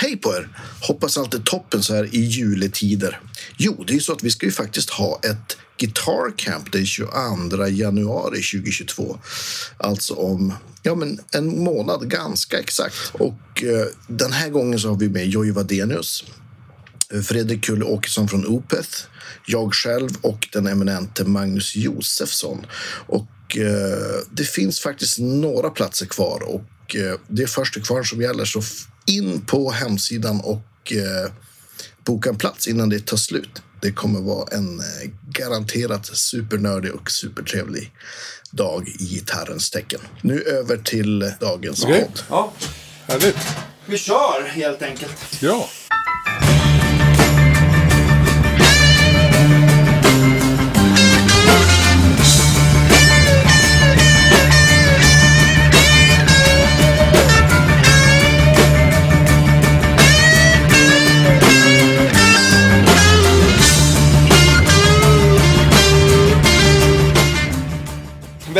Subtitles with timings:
[0.00, 0.48] Hej på er!
[0.80, 3.20] Hoppas allt är toppen så här i juletider.
[3.56, 6.86] Jo, det är ju så att vi ska ju faktiskt ha ett Guitar Camp den
[6.86, 9.18] 22 januari 2022.
[9.76, 12.96] Alltså om ja, men en månad, ganska exakt.
[13.12, 16.24] Och eh, den här gången så har vi med Jojje Wadenius,
[17.28, 18.98] Fredrik Kulle Åkesson från Opeth,
[19.46, 22.66] jag själv och den eminente Magnus Josefsson.
[23.06, 28.22] Och eh, det finns faktiskt några platser kvar och eh, det är första kvar som
[28.22, 28.44] gäller.
[28.44, 28.62] Så
[29.08, 31.32] in på hemsidan och eh,
[32.04, 33.62] boka en plats innan det tar slut.
[33.80, 37.92] Det kommer vara en eh, garanterat supernördig och supertrevlig
[38.50, 40.00] dag i gitarrens tecken.
[40.22, 42.00] Nu över till dagens Okej.
[42.02, 42.22] podd.
[42.28, 42.52] Ja,
[43.06, 43.36] Härligt.
[43.86, 45.16] vi kör helt enkelt.
[45.40, 45.68] Ja.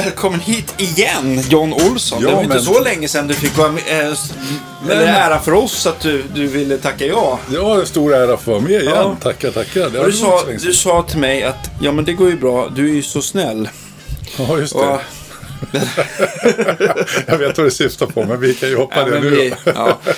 [0.05, 2.23] Välkommen hit igen, John Olsson.
[2.23, 3.83] Ja, det var inte men- så länge sedan du fick vara med.
[3.89, 4.17] Eller
[4.87, 7.39] men- ära för oss att du, du ville tacka ja.
[7.53, 8.85] Ja, det är stor ära vara med igen.
[8.95, 9.17] Ja.
[9.23, 9.91] Tackar, tackar.
[9.91, 12.69] Det Och du, sa, du sa till mig att ja, men det går ju bra,
[12.77, 13.69] du är ju så snäll.
[14.39, 15.01] Ja, just Och, det.
[17.27, 19.55] Jag vet vad du syftar på, men vi kan ju hoppa ja, det nu vi,
[19.65, 19.99] ja.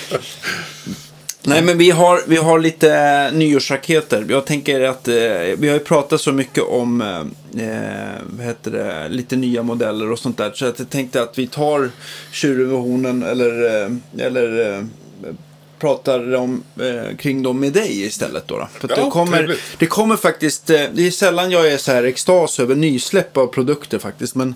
[1.43, 4.25] Nej, men vi har, vi har lite eh, nyårsraketer.
[4.29, 5.13] Jag tänker att eh,
[5.57, 10.11] vi har ju pratat så mycket om eh, eh, vad heter det, lite nya modeller
[10.11, 10.51] och sånt där.
[10.55, 11.89] Så att jag tänkte att vi tar
[12.31, 13.91] tjuren vid hornen eller, eh,
[14.25, 14.83] eller eh,
[15.79, 18.47] pratar om, eh, kring dem med dig istället.
[18.47, 18.67] Då, då.
[18.79, 19.59] För att Ja, det, kommer, trevligt.
[19.77, 23.47] det kommer faktiskt, eh, det är sällan jag är så här extas över nysläpp av
[23.47, 24.35] produkter faktiskt.
[24.35, 24.55] Men,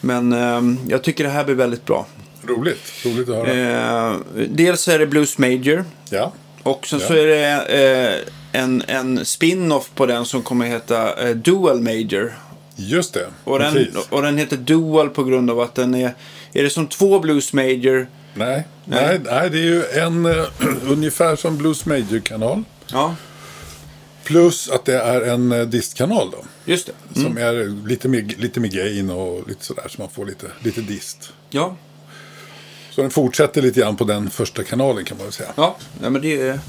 [0.00, 2.06] men eh, jag tycker det här blir väldigt bra.
[2.48, 2.92] Roligt.
[3.04, 4.10] Roligt att höra.
[4.12, 4.16] Eh,
[4.48, 5.84] dels är det Blues Major.
[6.10, 6.32] Ja.
[6.62, 7.06] Och sen Ja.
[7.08, 12.32] så är det eh, en, en spin-off på den som kommer heta eh, Dual Major.
[12.76, 13.26] Just det.
[13.44, 14.06] Och den, Precis.
[14.10, 16.14] och den heter Dual på grund av att den är...
[16.52, 18.06] Är det som två Blues Major?
[18.34, 20.44] Nej, nej, nej, det är ju en eh,
[20.88, 22.62] ungefär som Blues Major-kanal.
[22.86, 23.14] Ja,
[24.24, 26.44] Plus att det är en eh, distkanal då.
[26.64, 27.20] just det.
[27.20, 29.84] Som är lite mer, lite mer gain och lite sådär.
[29.88, 31.32] Så man får lite, lite dist.
[31.50, 31.76] Ja,
[32.94, 35.48] Så den fortsätter lite grann på den första kanalen kan man väl säga.
[35.56, 35.76] ja.
[36.02, 36.60] ja men det.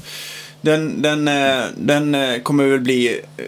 [0.60, 3.44] Den, den, eh, den eh, kommer väl bli eh,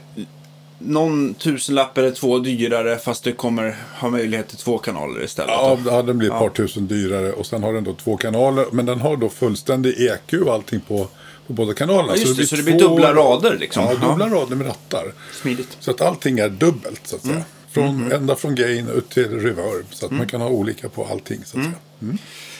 [0.78, 5.50] någon tusenlapp eller två dyrare fast det kommer ha möjlighet till två kanaler istället.
[5.50, 7.32] Ja, ja, den blir ett par tusen dyrare.
[7.32, 8.66] Och sen har den då två kanaler.
[8.72, 11.08] Men den har då fullständig EQ och allting på,
[11.46, 12.08] på båda kanalerna.
[12.16, 13.82] Ja, just det, så det blir dubbla rader, liksom.
[13.84, 14.08] Ja, Ja.
[14.08, 15.12] dubbla rader med rattar.
[15.42, 15.76] Smidigt.
[15.80, 17.42] Så att allting är dubbelt så att Mm.
[17.82, 19.86] Från, Ända från gain ut till reverb.
[19.90, 21.64] Så att man kan ha olika på allting så att
[22.02, 22.18] Mm.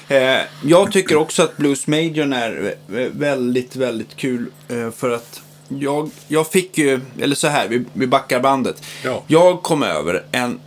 [0.09, 0.41] säga.
[0.41, 2.75] Eh, jag tycker också att Blues Majorn är
[3.13, 4.47] väldigt, väldigt kul.
[4.69, 8.83] Eh, för att jag, jag fick ju, eller så här, vi, vi backar bandet.
[9.05, 9.25] Ja.
[9.27, 10.61] Jag kom över en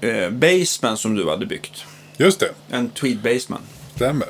[0.00, 1.84] eh, Baseman som du hade byggt.
[2.16, 3.60] Just det, En Tweed Baseman.
[3.94, 4.28] stämmer.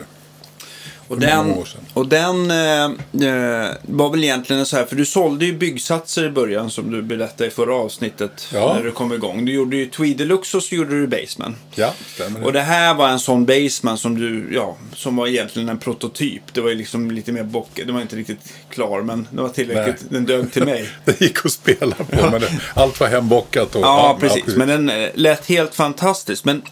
[1.08, 1.54] Och den,
[1.94, 6.30] och den eh, eh, var väl egentligen så här, för du sålde ju byggsatser i
[6.30, 8.48] början som du berättade i förra avsnittet.
[8.52, 8.74] Ja.
[8.74, 9.44] När du kom igång.
[9.44, 11.56] Du gjorde ju Tweed Deluxe och så gjorde du Baseman.
[11.74, 12.44] Ja, stämmer.
[12.44, 16.42] Och det här var en sån Baseman som du, ja, som var egentligen en prototyp.
[16.52, 19.48] Det var ju liksom lite mer bock, det var inte riktigt klar men det var
[19.48, 20.08] tillräckligt, Nej.
[20.10, 20.88] den dög till mig.
[21.04, 23.75] Det gick att spela på, men det, allt var hembockat.
[23.75, 24.56] Och, Ja, precis.
[24.56, 26.44] Men den eh, lät helt fantastisk.
[26.44, 26.62] Men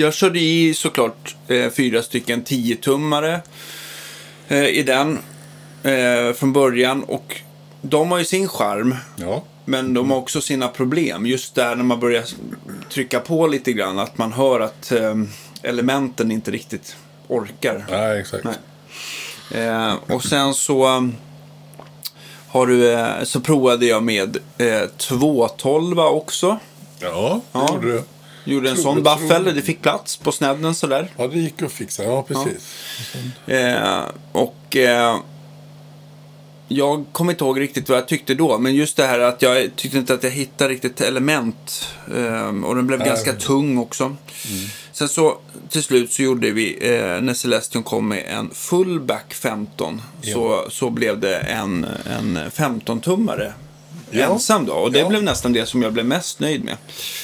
[0.00, 3.40] jag körde i såklart eh, fyra stycken 10-tummare
[4.48, 5.18] eh, i den
[5.82, 7.02] eh, från början.
[7.04, 7.40] Och
[7.82, 8.96] de har ju sin charm.
[9.16, 11.26] Ja, Men de har också sina problem.
[11.26, 12.24] Just där när man börjar
[12.90, 13.98] trycka på lite grann.
[13.98, 15.14] Att man hör att eh,
[15.62, 16.96] elementen inte riktigt
[17.28, 17.84] orkar.
[17.90, 18.44] nej, exakt.
[18.44, 19.62] Nej.
[19.66, 21.16] Eh, och sen så um,
[22.48, 26.58] har du, eh, så provade jag med eh, 212 också.
[27.00, 27.68] Ja, det Ja.
[27.74, 28.02] gjorde det.
[28.44, 31.08] Gjorde en sån buffel, det fick plats på snedden sådär.
[31.16, 32.04] Ja, det gick att fixa.
[32.04, 32.74] Ja, precis.
[33.46, 34.02] Eh,
[34.32, 35.18] och eh,
[36.68, 39.76] jag kommer inte ihåg riktigt vad jag tyckte då, men just det här att jag
[39.76, 41.88] tyckte inte att jag hittade riktigt element.
[42.14, 43.08] Eh, och den blev Nej.
[43.08, 44.16] ganska tung också.
[44.92, 45.38] Sen så
[45.68, 50.90] till slut så gjorde vi, eh, när Celestion kom med en fullback 15, så, så
[50.90, 53.52] blev det en, en 15-tummare.
[54.10, 54.32] Ja.
[54.32, 55.08] Ensam då, och det Ja.
[55.08, 56.76] blev nästan det som jag blev mest nöjd med.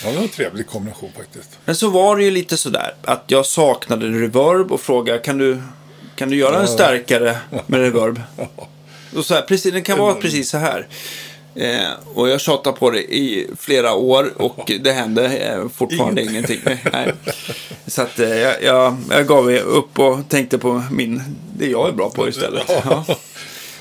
[0.04, 1.58] Ja, det var en trevlig kombination faktiskt.
[1.64, 5.62] Men så var det ju lite sådär att jag saknade reverb och frågade kan du,
[6.16, 7.36] kan du göra en starkare
[7.66, 8.22] med reverb?
[9.16, 10.86] Och så här, precis, den kan vara precis så här.
[11.54, 16.60] Eh, och jag tjatar på det i flera år och det hände eh, fortfarande ingenting.
[16.92, 17.12] Nej.
[17.86, 18.62] Så att eh, jag,
[19.10, 21.22] jag, gav upp och tänkte på min,
[21.58, 22.64] det jag är bra på istället.
[22.68, 23.04] Ja.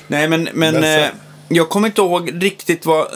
[0.06, 1.08] Nej, men, men Men eh,
[1.48, 3.06] jag kommer inte ihåg riktigt vad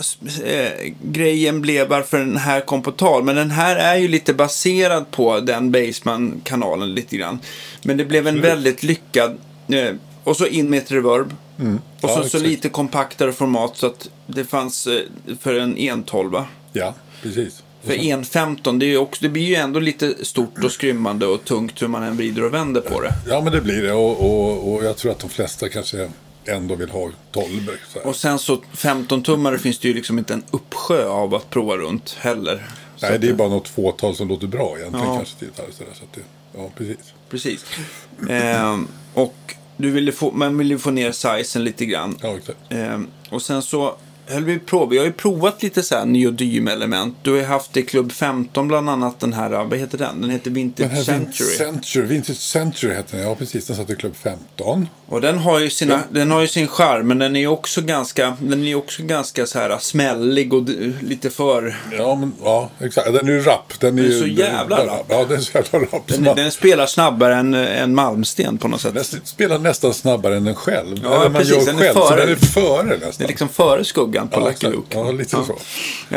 [0.45, 3.25] eh, grejen blev varför den här kom på tal.
[3.25, 7.39] Men den här är ju lite baserad på den Baseman-kanalen lite grann.
[7.83, 8.53] Men det blev en Absolut.
[8.53, 9.39] väldigt lyckad.
[9.69, 9.95] Eh,
[10.25, 11.27] och så in med ett reverb.
[11.27, 11.81] Och Mm.
[12.01, 15.01] Ja, så, så lite kompaktare format så att det fanns eh,
[15.41, 16.37] för en 112.
[16.73, 17.63] Ja, precis.
[17.83, 21.45] För 1.15, det, är ju också, det blir ju ändå lite stort och skrymmande och
[21.45, 23.15] tungt hur man än vrider och vänder på det.
[23.29, 23.93] Ja, men det blir det.
[23.93, 26.11] Och, och, och jag tror att de flesta kanske
[26.51, 27.47] ändå vill ha 12.
[27.89, 28.07] Så här.
[28.07, 32.17] Och sen så 15-tummare finns det ju liksom inte en uppsjö av att prova runt
[32.21, 32.67] heller.
[32.97, 35.17] Så Nej, det är bara något fåtal som låter bra egentligen Ja.
[35.17, 35.67] kanske till gitarr.
[35.71, 36.21] Så det,
[36.57, 37.15] ja, precis.
[37.31, 37.65] Precis.
[38.29, 42.19] Ehm, och du ville få, man ville få ner sizen lite grann.
[42.23, 42.59] Ja, exakt.
[42.69, 43.97] Ehm, och sen så
[44.31, 44.87] höll vi på.
[44.87, 47.15] Vi har ju provat lite så här neodym-element.
[47.23, 50.21] Du har ju haft i Klubb 15 bland annat den här, vad heter den?
[50.21, 51.47] Den heter Vintage Den här Century.
[51.57, 53.27] Century, Vintage Century heter den.
[53.29, 53.67] Ja, precis.
[53.67, 54.89] Den satt i klubb 15.
[55.07, 57.81] Och den har ju, sina, den har ju sin charm, men den är ju också
[57.83, 60.63] ganska, den är också ganska så här smällig och
[61.03, 61.77] lite för...
[61.99, 63.13] Ja, men, ja exakt.
[63.13, 63.73] Den är ju rapp.
[63.81, 65.07] Den är, Den är ju, så jävla den- rapp.
[65.09, 66.07] Ja, den är så jävla rapp.
[66.07, 68.95] Den, man- den spelar snabbare än, än Malmsten på något sätt.
[68.95, 71.01] Den spelar nästan snabbare än den själv.
[71.03, 71.57] Ja, Eller man precis.
[71.57, 72.21] gör Den är själv, så före.
[72.21, 73.13] den är före nästan.
[73.19, 74.67] Det är liksom före skuggan på ja, Lucky.
[74.67, 74.99] Luke.
[74.99, 75.59] Ja, lite så.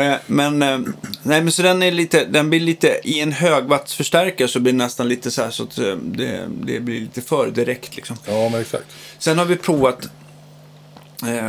[0.00, 0.78] Eh, Men, eh,
[1.22, 4.78] nej, men så den, är lite, den blir lite, i en högvattsförstärkare så blir det
[4.78, 8.16] nästan lite så här så att eh, det, det blir lite för direkt liksom.
[8.26, 8.84] Ja, men exakt.
[9.18, 10.08] Sen har vi provat,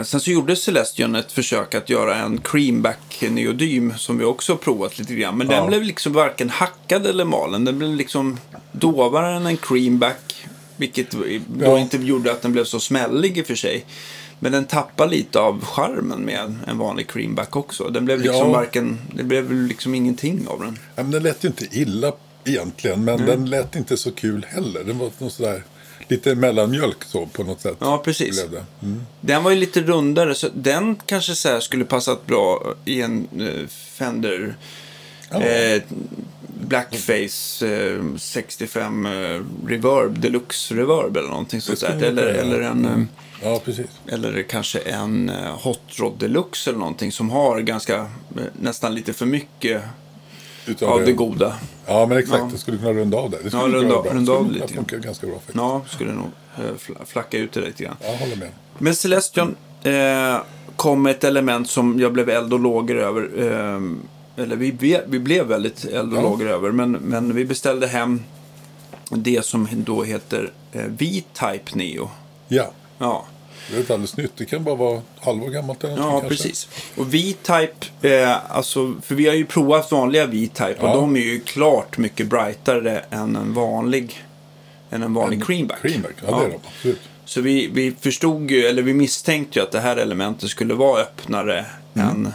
[0.05, 4.57] sen så gjorde Celestion ett försök att göra en creamback neodym som vi också har
[4.57, 5.37] provat lite grann.
[5.37, 5.55] Men Ja.
[5.55, 7.65] den blev liksom varken hackad eller malen.
[7.65, 8.39] Den blev liksom
[8.71, 10.35] dovare än en creamback.
[10.77, 11.25] Vilket då
[11.61, 11.79] Ja.
[11.79, 13.85] inte gjorde att den blev så smällig i och för sig.
[14.39, 17.89] Men den tappar lite av charmen med en vanlig creamback också.
[17.89, 18.49] Den blev liksom Ja.
[18.51, 20.79] varken, det blev liksom ingenting av den.
[20.95, 22.11] Ja, men den lät ju inte illa
[22.45, 24.83] egentligen, men den lät inte så kul heller.
[24.83, 25.63] Den var något sådär,
[26.07, 27.77] lite mellanmjölk så på något sätt.
[27.79, 28.43] Ja, precis.
[28.81, 29.01] Mm.
[29.21, 33.67] Den var ju lite rundare, så den kanske så skulle passat bra i en eh,
[33.69, 34.55] Fender
[35.31, 35.41] Ja.
[35.41, 35.81] eh,
[36.67, 39.11] Blackface eh, 65 eh,
[39.67, 42.03] Reverb, Deluxe Reverb eller någonting sånt där.
[42.07, 42.91] Eller, eller, en, eh,
[43.45, 43.85] Ja, precis.
[44.07, 48.05] eller kanske en eh, Hot Rod Deluxe eller någonting som har ganska, eh,
[48.59, 49.81] nästan lite för mycket
[50.67, 51.55] Utav av det goda.
[51.85, 52.39] Ja, men exakt.
[52.39, 52.49] Ja.
[52.51, 53.37] Det skulle kunna runda av det.
[53.43, 54.03] det skulle Ja, runda- bra.
[54.03, 55.55] Det runda av lite kunna funka ganska bra faktiskt.
[55.57, 56.25] Ja, skulle nog
[56.57, 57.95] eh, fla- flacka ut det lite grann.
[58.01, 58.49] Ja, jag håller med.
[58.77, 60.37] Men Celestion eh,
[60.75, 63.29] kom ett element som jag blev eld och lågor över.
[63.37, 63.81] Eh,
[64.43, 66.21] eller vi, be, vi blev väldigt eld och Ja.
[66.21, 66.71] lågor över.
[66.71, 68.23] Men, men vi beställde hem
[69.09, 72.09] det som då heter eh, V-Type Neo.
[72.47, 73.25] Ja, Ja,
[73.71, 74.31] det är ett alldeles nytt.
[74.37, 76.27] Det kan bara vara halvår gammalt eller ja kanske.
[76.29, 76.67] precis.
[76.97, 80.93] Och V-Type, eh, alltså, för vi har ju provat vanliga V-Type och Ja.
[80.95, 84.23] de är ju klart mycket brightare än en vanlig,
[84.89, 85.81] än en vanlig creamback.
[85.81, 86.59] Creamback, ja, det är de.
[86.67, 86.99] Absolut.
[87.25, 91.01] Så vi, vi förstod ju, eller vi misstänkte ju att det här elementet skulle vara
[91.01, 92.07] öppnare Mm.
[92.09, 92.33] än,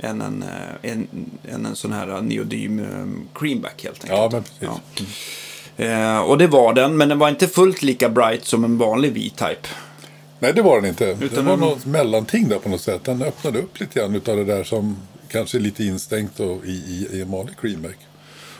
[0.00, 1.06] än, en, eh, en,
[1.48, 4.18] än en sån här neodym eh, creamback helt enkelt.
[4.20, 4.80] Ja, men precis.
[5.76, 5.84] Ja.
[5.84, 9.12] Eh, och det var den, men den var inte fullt lika bright som en vanlig
[9.12, 9.68] V-Type.
[10.42, 11.14] Nej, det var den inte.
[11.14, 13.04] det Utan var den- något mellanting där på något sätt.
[13.04, 14.96] Den öppnade upp lite grann utav det där som
[15.28, 17.96] kanske är lite instängt och i, i, i en vanlig creamback.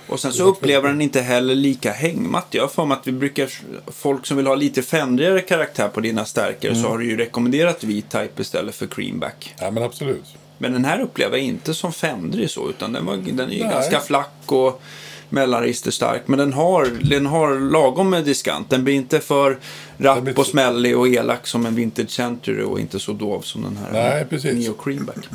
[0.09, 2.47] Och sen så upplever den inte heller lika hängmatt.
[2.50, 3.50] Jag har för mig att vi brukar,
[3.87, 6.82] folk som vill ha lite fändigare karaktär på dina stärkare Mm.
[6.82, 9.55] så har du ju rekommenderat V-Type istället för creamback.
[9.58, 10.25] Ja, men absolut.
[10.58, 13.63] Men den här upplever jag inte som fändrig så, utan den, var, den är ju
[13.65, 13.72] Nej.
[13.72, 14.82] ganska flack och
[15.29, 16.22] mellanregisterstark.
[16.27, 18.70] Men den har, den har lagom med diskant.
[18.70, 19.58] Den blir inte för
[20.01, 23.77] rapp och smällig och elak som en Vintage Century och inte så dov som den
[23.77, 24.67] här Nej, precis.
[24.67, 25.29] Neo Creamback.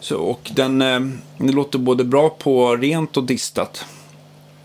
[0.00, 1.00] Så, och den, eh,
[1.38, 3.84] den låter både bra på rent och distat.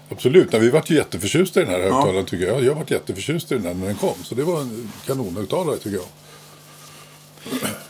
[0.09, 0.51] Absolut.
[0.51, 2.63] Nej, vi vart ju jätteförtjusta i den här högtalaren tycker jag.
[2.63, 4.23] Jag vart jätteförtjust i den när den kom.
[4.23, 6.05] Så det var en kanonhögtalare tycker jag.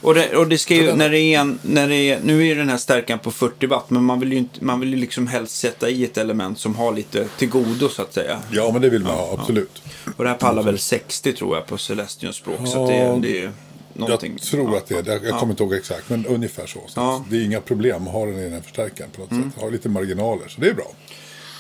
[0.08, 2.46] Och det, och det ska ju, när det är en, när det är, nu är
[2.46, 4.96] ju den här stärkan på 40 watt, men man vill ju, inte, man vill ju
[4.96, 8.40] liksom helst sätta i ett element som har lite till godo så att säga.
[8.52, 9.34] Ja, men det vill man ha.
[9.40, 9.82] Absolut.
[10.18, 12.60] Och det här pallar väl 60 tror jag på Celestions språk.
[12.66, 13.52] Så att det, Ja, det är ju
[13.94, 14.32] någonting.
[14.32, 15.14] Jag tror att det är det.
[15.14, 15.40] Jag Ja.
[15.40, 16.80] kommer inte ihåg exakt, men ungefär så.
[16.88, 17.16] så Ja.
[17.16, 17.28] Mm.
[17.30, 19.62] Det är inga problem att ha den i den här förstärkaren på något sätt.
[19.62, 20.92] Ha lite marginaler, så det är bra.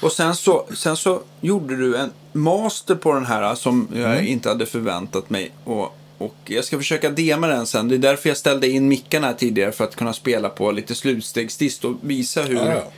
[0.02, 4.28] Och sen så, sen så gjorde du en master på den här som jag Mm.
[4.28, 5.52] inte hade förväntat mig.
[5.64, 7.88] Och, och jag ska försöka dema den sen.
[7.88, 10.96] Det är därför jag ställde in mickarna här tidigare för att kunna spela på lite
[10.96, 12.92] slutstegsdist och visa hur, Ja, ja.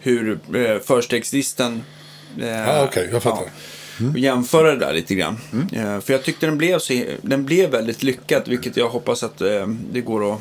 [0.00, 1.82] hur eh, förstegsdisten...
[2.40, 3.46] Eh, Ja, okej, jag fattar.
[4.12, 5.38] Och jämföra det där lite grann.
[5.72, 9.40] Eh, för jag tyckte den blev, så, den blev väldigt lyckad, vilket jag hoppas att
[9.40, 10.40] eh, det går att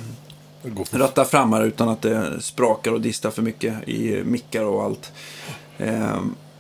[0.63, 4.83] Det ratta fram här utan att det sprakar och distar för mycket i mickar och
[4.83, 5.11] allt.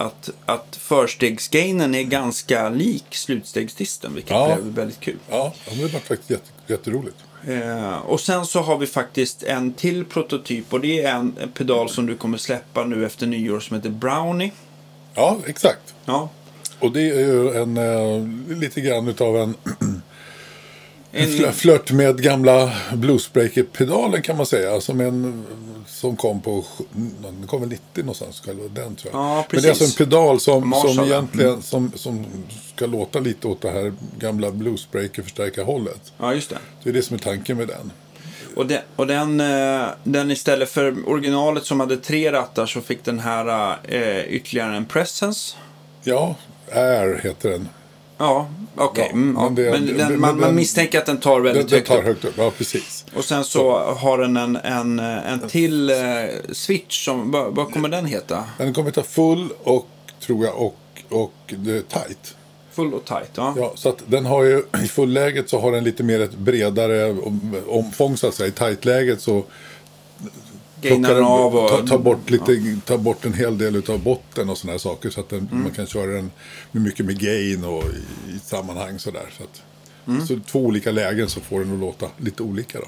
[0.01, 4.55] Att, att förstegsgainen är ganska lik slutstegsdisten, vilket Ja.
[4.61, 5.17] blev väldigt kul.
[5.29, 7.17] Ja, det var faktiskt jätte, jätteroligt.
[7.47, 11.51] Eh, och sen så har vi faktiskt en till prototyp och det är en, en
[11.51, 14.51] pedal som du kommer släppa nu efter nyår som heter Brownie.
[15.13, 15.93] Ja, exakt.
[16.05, 16.29] Ja.
[16.79, 19.55] Och det är ju en, eh, lite grann utav en
[21.13, 24.81] En, fl- flört med gamla Bluesbreaker-pedalen kan man säga.
[24.81, 25.45] Som, en,
[25.87, 26.65] som kom på,
[27.21, 29.21] den kom väl 90 någonstans, själva den tror jag.
[29.21, 31.13] Ja, Men det är alltså en pedal som, Marshall, som ja.
[31.13, 32.25] egentligen som, som
[32.75, 36.13] ska låta lite åt det här gamla Bluesbreaker-förstärkarhållet.
[36.17, 36.57] ja, just det.
[36.83, 37.91] Det är det som är tanken med den.
[38.55, 43.03] Och, den, och den, eh, den istället för originalet som hade tre rattar så fick
[43.05, 45.55] den här eh, ytterligare en presence.
[46.03, 46.35] Ja,
[46.73, 47.69] Air heter den.
[48.21, 49.05] Ja, okej.
[49.09, 49.43] Ja, mm, ja.
[49.45, 51.77] men det- men den, men man, man den- misstänker att den tar Den, väldigt den
[51.77, 52.03] högt tar upp.
[52.03, 53.05] högt upp, ja precis.
[53.15, 55.95] Och sen så har den en, en, en till eh,
[56.51, 58.43] switch som, vad, vad kommer den heta?
[58.57, 59.87] Den kommer ta full och,
[60.25, 60.77] tror jag, och,
[61.09, 62.35] och är tight.
[62.73, 63.53] Full och tight, ja.
[63.57, 67.11] Ja, så att den har ju, i fulläget så har den lite mer ett bredare
[67.11, 68.47] om- omfång så att säga.
[68.47, 69.43] I tightläget så
[70.89, 71.69] plockar den av och...
[71.69, 75.09] tar, tar, bort lite, tar bort en hel del av botten och sådana här saker.
[75.09, 75.63] Så att den, Mm.
[75.63, 76.31] man kan köra den
[76.71, 79.29] med mycket med gain och i, i sammanhang sådär.
[79.37, 79.61] Så, att,
[80.07, 80.27] Mm.
[80.27, 82.87] så två olika lägen så får den att låta lite olika då.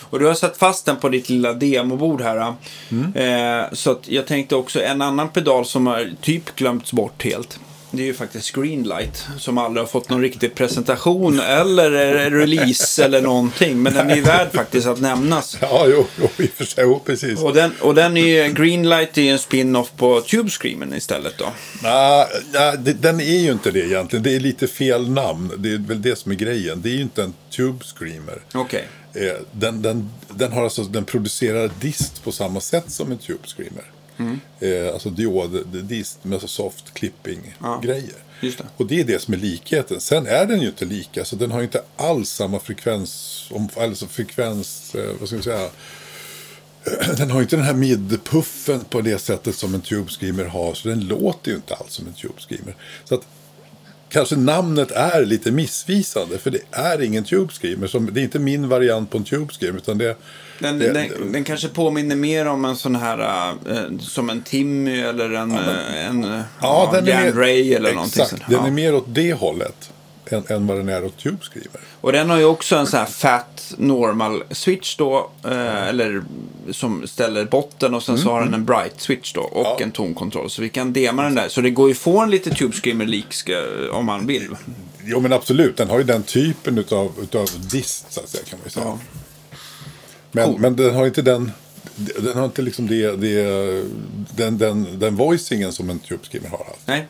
[0.00, 2.54] Och du har satt fast den på ditt lilla demobord här.
[2.90, 3.12] Mm.
[3.14, 7.58] Eh, så att jag tänkte också en annan pedal som har typ glömts bort helt.
[7.90, 11.90] Det är ju faktiskt Greenlight som aldrig har fått någon riktig presentation eller
[12.30, 13.82] release eller någonting.
[13.82, 15.58] Men den är ju värd faktiskt att nämnas.
[15.60, 17.38] Ja, jo, jo i och för sig, jo, precis.
[17.40, 21.46] Och den, och den är Greenlight är ju en spin-off på Tube Screamen istället då.
[21.82, 24.22] Nej, nej, det- den är ju inte det egentligen.
[24.22, 25.52] Det är lite fel namn.
[25.58, 26.80] Det är väl det som är grejen.
[26.82, 28.42] Det är ju inte en Tube Screamer.
[28.54, 28.88] Okej.
[29.14, 29.20] Eh,
[29.52, 33.84] Den, den, den, har alltså, den producerar dist på samma sätt som en Tube Screamer.
[34.18, 34.40] Mm.
[34.60, 38.14] Eh, alltså diod-dist med så soft clipping-grejer.
[38.58, 38.64] det.
[38.76, 40.00] Och det är det som är likheten.
[40.00, 43.68] Sen är den ju inte lika, så den har ju inte alls samma frekvens, om,
[43.76, 45.68] alltså frekvens, eh, vad ska vi säga,
[47.16, 50.74] den har ju inte den här midpuffen på det sättet som en Tube Screamer har,
[50.74, 52.76] så den låter ju inte alls som en Tube Screamer.
[53.04, 53.26] Så att
[54.08, 57.86] kanske namnet är lite missvisande, för det är ingen Tube Screamer.
[57.86, 60.16] Som, det är inte min variant på en Tube Screamer, utan det,
[60.58, 65.00] Den, det, den, den kanske påminner mer om en sån här, eh, som en Timmy
[65.00, 68.66] eller en, eh, en ja, Ja, Jan mer, Ray eller någonting exakt, den Ja.
[68.66, 69.90] är mer åt det hållet
[70.30, 71.80] än, än vad den är åt Tube Screamer.
[72.00, 76.22] Och den har ju också en sån här fat normal switch då, eh, eller
[76.70, 79.84] som ställer botten och sen så har den en bright switch då och Mm, Ja.
[79.84, 80.50] en tonkontroll.
[80.50, 81.48] Så vi kan dema den där.
[81.48, 84.48] Så det går ju få en lite Tube Screamer-lik ska- om man vill.
[85.04, 88.58] Jo men absolut, den har ju den typen utav, utav dist så att säga kan
[88.58, 88.86] man ju säga.
[88.86, 88.98] Ja.
[90.36, 90.60] Men, Cool.
[90.60, 91.52] men den har inte den,
[91.96, 93.42] den har inte liksom det, det,
[94.36, 96.86] den, den, den voicingen som en Tube Screamer har haft.
[96.86, 97.06] Nej.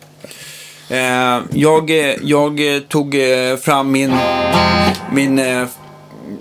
[0.89, 4.13] Eh, jag, eh, jag tog eh, fram min,
[5.13, 5.67] min, eh,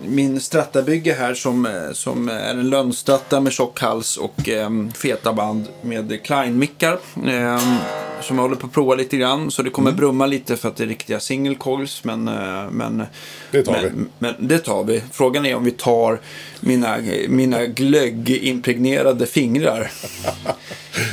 [0.08, 5.34] min strattabygge här som, eh, som är en lönnstratta med tjock hals och eh, feta
[5.34, 6.98] band med Klein-mickar.
[7.28, 7.62] Eh,
[8.22, 9.52] som jag håller på att prova lite grann.
[9.52, 12.04] Så det kommer brumma lite för att det är riktiga single coils.
[12.04, 13.04] Men, eh, men,
[13.52, 13.82] Det tar vi.
[13.90, 15.04] men, men det tar vi.
[15.12, 16.20] Frågan är om vi tar
[16.60, 16.98] mina,
[17.28, 19.92] mina glöggimpregnerade fingrar.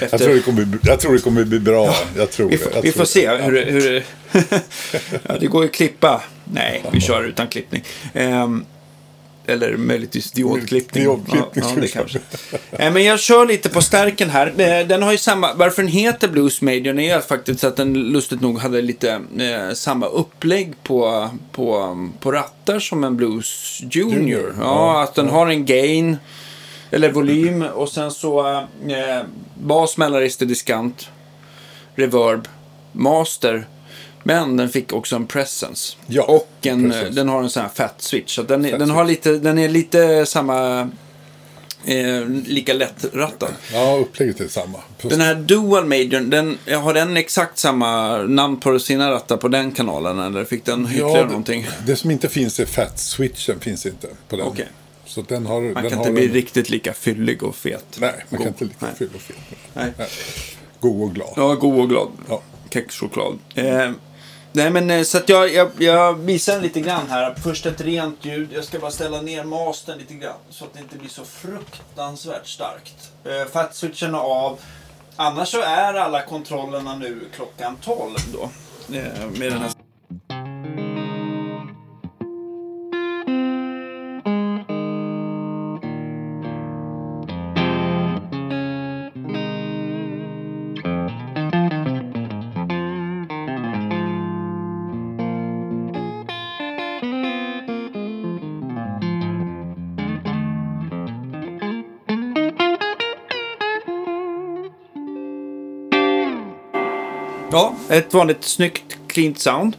[0.00, 1.94] Jag, tror det kommer, bli- jag tror det kommer bli bra.
[2.16, 4.02] Jag tror Vi, får, Jag vi får se hur, det- hur det...
[5.28, 6.22] ja, det går ju att klippa.
[6.44, 7.82] Nej, vi kör utan klippning.
[8.14, 8.64] Ehm,
[9.46, 11.02] eller möjligtvis diodklippning.
[11.04, 12.18] Diodklippning, Ja, ja, det kanske.
[12.70, 14.46] Eh, Men jag kör lite på stärken här.
[14.46, 18.40] Eh, Den har ju samma, varför den heter Blues Major är faktiskt att den lustigt
[18.40, 24.18] nog hade lite eh, samma upplägg på, på, på rattar som en Blues Junior.
[24.18, 26.16] Junior, Ja, ja, att den har en gain,
[26.90, 28.50] eller volym och sen så
[28.88, 29.22] eh,
[29.54, 31.08] bas, mellanregister, diskant,
[31.94, 32.48] reverb,
[32.92, 33.66] master.
[34.22, 35.96] Men den fick också en presence.
[36.06, 37.16] Ja, och en, precis.
[37.16, 38.34] den har en sån här fat switch.
[38.34, 40.80] Så den, är, Fat den, har lite, den är lite samma,
[41.84, 43.50] eh, lika lättrattad.
[43.72, 44.78] Ja, upplägget är samma.
[45.02, 49.72] Den här Dual Major, den, har den exakt samma namn på sina rattar på den
[49.72, 50.18] kanalen?
[50.18, 51.62] Eller fick den ytterligare ja, någonting?
[51.62, 54.46] det, det som inte finns är fat-switchen finns inte på den.
[54.46, 54.68] Okej.
[55.06, 57.84] Så den har, Man den kan inte bli en, riktigt lika fyllig och fet.
[57.96, 58.38] Nej, man God.
[58.38, 58.94] kan inte lika Nej.
[58.98, 59.36] fyll och fet.
[59.74, 59.92] Nej.
[59.98, 60.08] Nej.
[60.80, 61.32] God och glad.
[61.36, 62.08] Ja, god och glad.
[62.28, 62.42] Ja.
[62.70, 63.38] Kexchoklad.
[63.54, 63.90] Eh,
[64.52, 67.34] nej, men eh, så att jag, jag, jag visar lite grann här.
[67.34, 68.48] Först ett rent ljud.
[68.52, 70.38] Jag ska bara ställa ner mastern lite grann.
[70.50, 73.12] Så att det inte blir så fruktansvärt starkt.
[73.24, 74.58] Eh, Fatswitchen av.
[75.16, 78.42] Annars så är alla kontrollerna nu klockan 12 då.
[78.96, 79.70] Eh, med den här
[107.92, 109.76] ett vanligt snyggt cleant sound.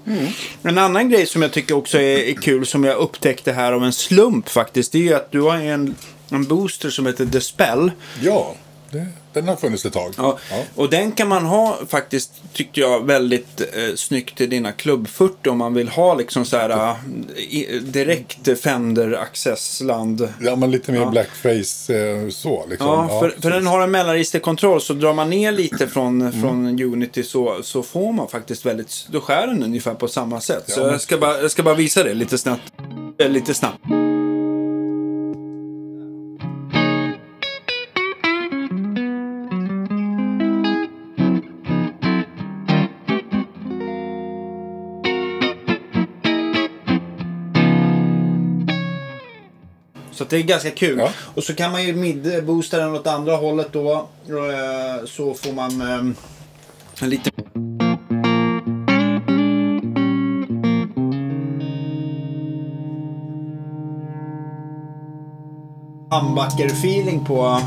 [0.62, 3.84] En annan grej som jag tycker också är, är kul som jag upptäckte här av
[3.84, 4.92] en slump faktiskt.
[4.92, 5.96] Det är ju att du har en,
[6.30, 7.92] en booster som heter The Spell.
[8.22, 8.56] Ja,
[8.94, 10.14] det, den har funnits ett tag.
[10.18, 10.38] Ja.
[10.76, 15.50] Och den kan man ha faktiskt, tyckte jag, väldigt eh, snyggt till dina klubb 40
[15.50, 16.96] om man vill ha liksom så här eh,
[17.82, 20.30] direkt Fender accessland.
[20.42, 21.10] Ja, men lite mer Ja.
[21.10, 22.66] blackface eh, så.
[22.70, 22.88] Liksom.
[22.88, 27.24] Ja, för, för den har en mellanregisterkontroll så drar man ner lite från, från Unity
[27.24, 30.64] så, så får man faktiskt väldigt, då skär den ungefär på samma sätt.
[30.68, 32.74] Så Ja, jag ska, bara, jag ska bara visa det lite snabbt.
[33.18, 34.03] Eh, Lite snabbt.
[50.24, 50.98] Så det är ganska kul.
[51.00, 51.10] Ja.
[51.36, 53.94] Och så kan man ju mid-boosta den åt andra hållet då.
[54.28, 55.82] eh, Så får man
[57.02, 57.32] eh, lite...
[66.10, 67.60] Humbucker-feeling på...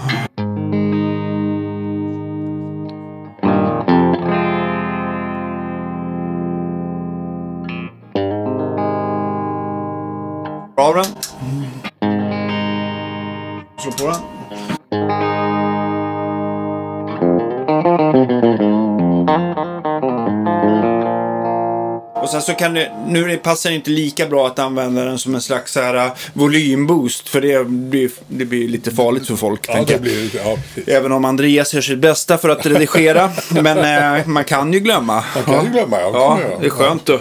[22.47, 25.73] så kan det, nu passar det inte lika bra att använda den som en slags
[25.73, 27.29] så här uh, volymboost.
[27.29, 29.65] För det blir, det blir lite farligt för folk.
[29.69, 30.59] Ja, det blir ja.
[30.87, 33.31] Även om Andreas gör sitt bästa för att redigera.
[33.49, 33.79] men
[34.19, 35.25] eh, man kan ju glömma.
[35.35, 36.11] Man kan ju glömma, ja.
[36.15, 37.07] Ja, det är skönt.
[37.07, 37.21] Då.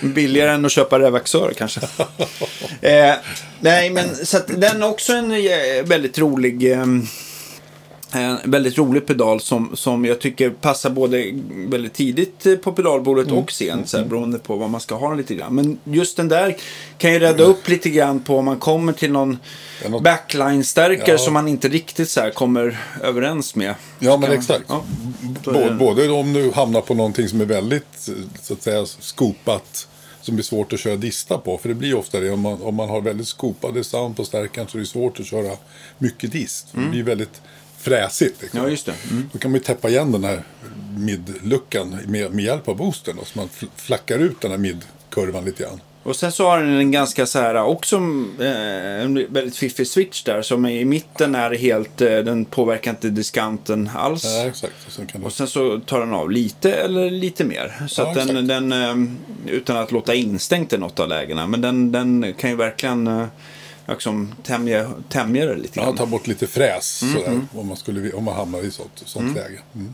[0.00, 1.80] Billigare än att köpa Revaxör kanske.
[2.80, 3.14] eh,
[3.60, 6.72] nej, men så att den är också en eh, väldigt rolig...
[6.72, 6.86] Eh,
[8.22, 11.24] en väldigt rolig pedal som, som jag tycker passar både
[11.68, 13.38] väldigt tidigt eh, på pedalbordet Mm.
[13.38, 13.88] och sent.
[13.88, 15.54] Så här, beroende på vad man ska ha den lite grann.
[15.54, 16.56] Men just den där
[16.98, 19.38] kan ju rädda upp lite grann på om man kommer till någon
[19.88, 21.18] något- backline-stärkare Ja.
[21.18, 23.74] som man inte riktigt så här kommer överens med.
[23.98, 24.64] Ja, men Kan- exakt.
[24.68, 24.84] Ja.
[25.44, 29.88] Både, både om du hamnar på någonting som är väldigt, eh, så att säga, skopat.
[30.20, 31.58] Som blir svårt att köra dista på.
[31.58, 32.30] För det blir ofta det.
[32.30, 35.26] Om man, om man har väldigt skopade sound på stärkan så är det svårt att
[35.26, 35.56] köra
[35.98, 36.66] mycket dist.
[36.72, 37.42] Det blir väldigt
[37.84, 38.42] fräsigt.
[38.42, 38.60] Liksom.
[38.60, 38.94] Ja, just det.
[39.10, 39.28] Mm.
[39.32, 40.42] Då kan man ju täppa igen den här
[40.98, 43.16] midluckan med, med hjälp av boosten.
[43.16, 45.80] Då, så man fl- flackar ut den här midkurvan lite grann.
[46.02, 47.96] Och sen så har den en ganska så här också
[48.40, 53.08] eh, en väldigt fiffig switch där som i mitten är helt, eh, den påverkar inte
[53.10, 54.24] diskanten alls.
[54.24, 54.74] Ja, exakt.
[54.86, 55.26] Och sen kan du...
[55.26, 57.72] Och sen så tar den av lite eller lite mer.
[57.88, 58.94] Så Ja, att den, den eh,
[59.54, 61.46] utan att låta instängt i något av lägena.
[61.46, 63.26] Men den, den kan ju verkligen
[63.88, 65.96] liksom tämja, tämja det lite Ja, grann.
[65.96, 69.58] ta bort lite fräs sådär, om, man skulle, om man hamnar i sånt, sånt läge.
[69.74, 69.92] Mm.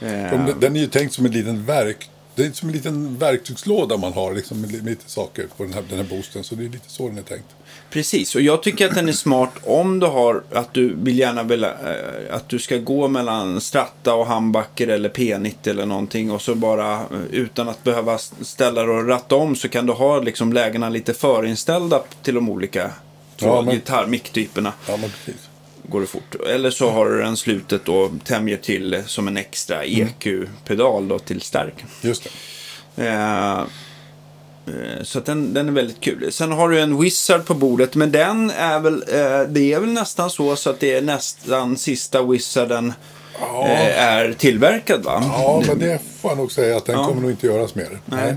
[0.00, 2.10] Eh, De, den är ju tänkt som en liten verk...
[2.34, 5.62] Det är som en liten verktygslåda man har liksom, med li- med lite saker på
[5.62, 6.44] den här, den här boosten.
[6.44, 7.44] Så det är lite så den är tänkt.
[7.90, 11.42] Precis, och jag tycker att den är smart om du har att du vill gärna
[11.42, 16.42] vilja, eh, att du ska gå mellan Stratta och Humbucker eller P90 eller någonting och
[16.42, 20.18] så bara eh, utan att behöva ställa dig och ratta om så kan du ha
[20.20, 22.90] liksom lägena lite förinställda till de olika
[23.38, 24.72] Ja, men- gitarr-micktyperna.
[24.88, 25.48] Ja, men precis.
[25.88, 26.34] Går det fort.
[26.48, 31.40] Eller så har du den slutet och tämjer till som en extra EQ-pedal då till
[31.40, 31.84] stärk.
[32.02, 33.06] Just det.
[33.06, 36.32] Eh, eh, Så att den, den är väldigt kul.
[36.32, 37.94] Sen har du en Wizard på bordet.
[37.94, 41.76] Men den är väl, eh, det är väl nästan så, så att det är nästan
[41.76, 42.92] sista Wizarden
[43.40, 45.22] Ja, eh, är tillverkad va?
[45.32, 47.04] ja men det får jag nog säga att den Ja.
[47.06, 47.98] kommer nog inte göras mer.
[48.04, 48.36] Nej.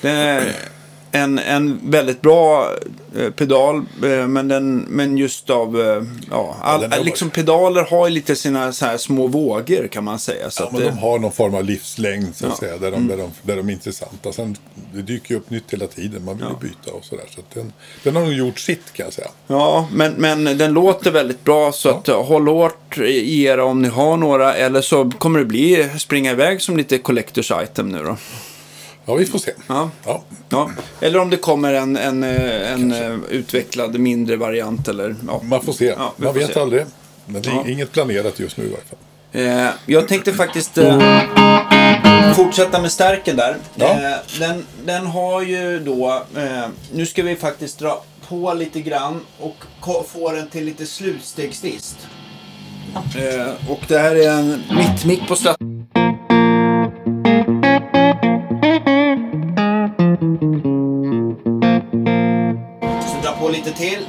[0.00, 0.52] Det är
[1.12, 2.70] en, en väldigt bra
[3.18, 5.80] eh, pedal, eh, men, den, men just av...
[5.80, 10.04] eh, Ja, all, är- liksom pedaler har ju lite sina så här små vågor kan
[10.04, 10.50] man säga.
[10.50, 12.58] Så Ja, men det- de har någon form av livslängd så att Ja.
[12.58, 14.32] säga, där de, där, de, där de är intressanta.
[14.32, 14.56] Sen
[14.94, 16.58] det dyker ju upp nytt hela tiden, man vill Ja.
[16.62, 17.24] ju byta och sådär.
[17.34, 19.28] Så att den, den har nog gjort sitt kan jag säga.
[19.46, 23.82] Ja, men, men den låter väldigt bra så att eh, håll hårt i er om
[23.82, 24.54] ni har några.
[24.54, 28.16] Eller så kommer det bli springa iväg som lite collectors item nu då.
[29.10, 29.52] Ja, vi får se.
[29.66, 29.90] Ja.
[30.04, 30.22] Ja.
[30.48, 30.70] Ja.
[31.00, 35.40] Eller om det kommer en, en, eh, en eh, utvecklad mindre variant eller ja.
[35.44, 35.84] Man får se.
[35.84, 36.60] Ja, man får vet se.
[36.60, 36.84] aldrig.
[37.26, 37.68] Men det är Ja.
[37.68, 38.98] inget planerat just nu i varje fall.
[39.66, 40.98] Eh, jag tänkte faktiskt eh,
[42.34, 43.56] fortsätta med stärken där.
[43.74, 43.86] Ja.
[43.90, 49.20] Eh, den, den har ju då, eh, nu ska vi faktiskt dra på lite grann
[49.38, 49.56] och
[50.08, 51.96] få den till lite slutstegsdist.
[52.94, 55.56] Eh, och det här är en mittmick på strat.
[63.60, 64.06] lite till.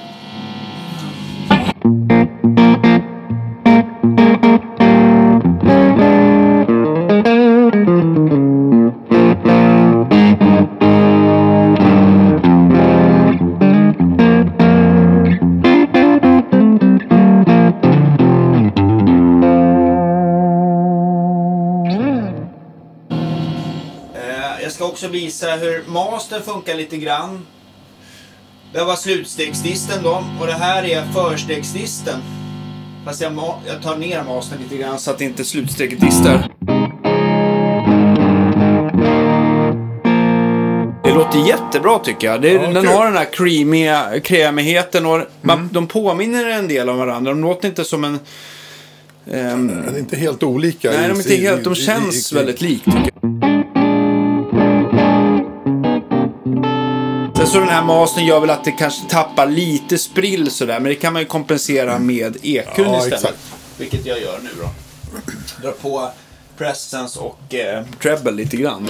[24.16, 27.46] Eh, jag ska också visa hur master funkar lite grann.
[28.74, 32.20] Det var slutstegsdisten då och det här är förstegsdisten.
[33.06, 33.34] Fast jag,
[33.68, 36.48] jag tar ner mastern lite grann så att inte slutsteget distar.
[41.04, 42.42] Det låter jättebra tycker jag.
[42.42, 42.86] Det, Ja, den kul.
[42.92, 47.32] har den här creamiga, krämigheten och man, de påminner en del om varandra.
[47.32, 48.20] De låter inte som en...
[49.32, 50.92] ehm, De är inte helt olika.
[50.92, 52.86] nej, i- de, är inte i- helt, de i- känns i- väldigt likt
[57.42, 60.74] Sen så den här mastern gör väl att det kanske tappar lite sprill sådär.
[60.80, 63.14] Men det kan man ju kompensera med EQn Ja, istället.
[63.14, 63.38] exakt.
[63.78, 64.70] Vilket jag gör nu då.
[65.62, 66.10] Drar på
[66.58, 68.88] presence och eh, treble lite grann.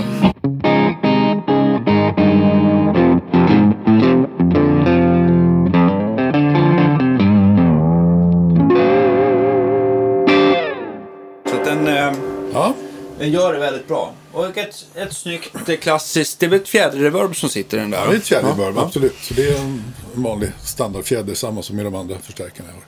[11.49, 12.13] Så att den, eh,
[12.53, 12.73] Ja,
[13.19, 14.13] den gör det väldigt bra.
[14.33, 17.97] Och ett, ett snyggt klassiskt, det är väl ett fjäderreverb som sitter i den där?
[17.99, 19.15] ja, det är ett fjäderreverb, Ja, absolut.
[19.21, 22.83] Så det är en vanlig standardfjäder, samma som i de andra förstärkarna jag har.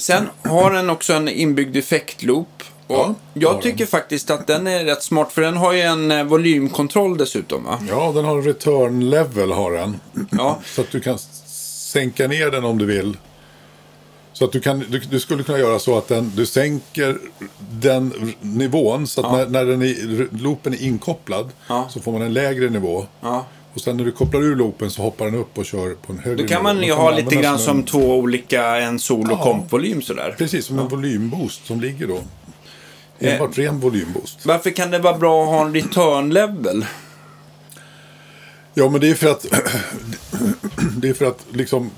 [0.00, 2.62] Sen har den också en inbyggd effektloop.
[2.86, 3.62] Och Ja, jag den.
[3.62, 7.64] tycker faktiskt att den är rätt smart för den har ju en eh, volymkontroll dessutom
[7.64, 7.78] va?
[7.88, 10.00] Ja, den har return level har den.
[10.30, 10.58] Ja.
[10.64, 11.18] Så att du kan
[11.92, 13.16] sänka ner den om du vill.
[14.38, 17.18] Så att du, kan, du, du skulle kunna göra så att den, du sänker
[17.58, 21.86] den nivån så att när, när den är, loopen är inkopplad Ja.
[21.90, 23.06] så får man en lägre nivå.
[23.20, 23.46] Ja.
[23.74, 26.18] Och sen när du kopplar ur loopen så hoppar den upp och kör på en
[26.18, 26.74] högre Då kan nivå.
[26.74, 29.42] man ju ha lite grann som en, två olika, en sol och Ja.
[29.42, 30.34] kompvolym sådär.
[30.38, 32.20] Precis, som en volymboost som ligger då.
[33.18, 33.32] Eh.
[33.32, 34.46] Enbart ren volymboost.
[34.46, 36.84] Varför kan det vara bra att ha en return level?
[38.74, 39.46] Ja, men det är för att...
[40.96, 41.90] det är för att liksom...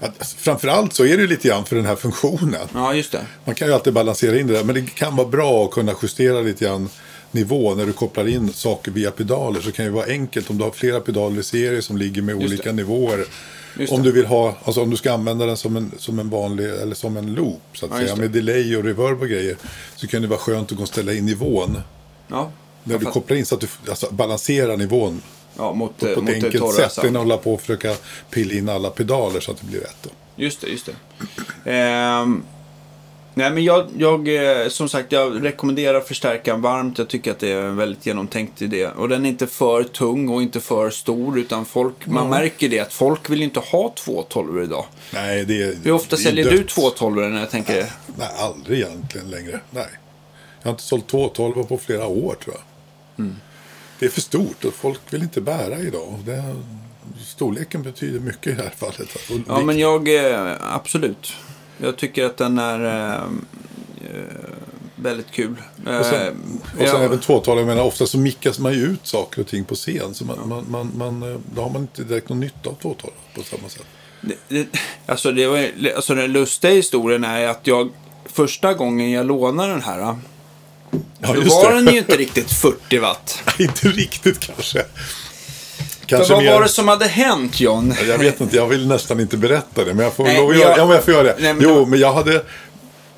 [0.00, 2.68] Att, framförallt så är det lite grann för den här funktionen.
[2.74, 3.26] Ja, just det.
[3.44, 5.94] Man kan ju alltid balansera in det där, men det kan vara bra att kunna
[6.02, 6.88] justera lite grann
[7.30, 9.60] nivå när du kopplar in saker via pedaler.
[9.60, 12.34] Så kan det vara enkelt om du har flera pedaler i serie som ligger med
[12.40, 12.76] Just olika det.
[12.76, 13.24] nivåer.
[13.78, 14.08] Just om det.
[14.08, 16.94] du vill ha, alltså om du ska använda den som en, som en vanlig, eller
[16.94, 19.56] som en loop så att Ja, säga, med delay och reverb och grejer.
[19.96, 21.80] Så kan det vara skönt att gå och ställa in nivån.
[22.28, 22.50] Ja,
[22.84, 25.22] När du kopplar in så att du alltså, balanserar nivån
[25.58, 27.04] ja mot, på ett mot det enkelt sätt.
[27.04, 27.94] Än att hålla på och försöka
[28.30, 29.96] pilla in alla pedaler så att det blir rätt.
[30.02, 30.10] Då.
[30.36, 31.72] Just det, just det.
[31.72, 32.42] Ehm,
[33.34, 34.28] nej, men jag, jag,
[34.62, 36.98] eh, som sagt, jag rekommenderar förstärkaren varmt.
[36.98, 38.86] Jag tycker att det är en väldigt genomtänkt idé.
[38.86, 41.38] Och den är inte för tung och inte för stor.
[41.38, 44.84] Utan folk, man märker det att folk vill inte ha två tolvor idag.
[45.14, 46.52] Nej, det är Hur ofta det är säljer dött.
[46.52, 49.60] du två tolvor när jag tänker Nej, aldrig egentligen längre.
[49.70, 49.88] Nej.
[50.62, 52.64] Jag har inte sålt två tolvor på flera år tror jag.
[53.24, 53.36] Mm.
[53.98, 56.18] Det är för stort och folk vill inte bära idag.
[56.24, 56.56] Det,
[57.24, 59.16] storleken betyder mycket i det här fallet.
[59.48, 61.32] Ja, men jag, eh, absolut.
[61.78, 62.84] Jag tycker att den är
[63.14, 63.22] eh,
[64.96, 65.56] väldigt kul.
[65.76, 69.06] och sen, och sen ja, även tvåtalet, jag menar ofta så mickas man ju ut
[69.06, 70.14] saker och ting på scen.
[70.14, 73.42] Så man, man, man, man, då har man inte direkt någon nytta av tvåtalet på
[73.42, 73.86] samma sätt.
[74.20, 74.68] det, det,
[75.06, 77.90] alltså, det var, alltså den lustiga historien är att jag
[78.24, 80.16] första gången jag lånade den här.
[81.20, 81.76] Ja, då var det.
[81.80, 83.38] den ju inte riktigt 40 watt.
[83.58, 84.78] inte riktigt kanske.
[86.00, 86.52] För Kanske vad mer...
[86.52, 87.94] var det som hade hänt John?
[88.08, 89.94] Jag vet inte, jag vill nästan inte berätta det.
[89.94, 91.36] Men jag får Nej, lov jag- ja, men jag får göra det.
[91.38, 92.42] Nej, men jo, då- men jag hade...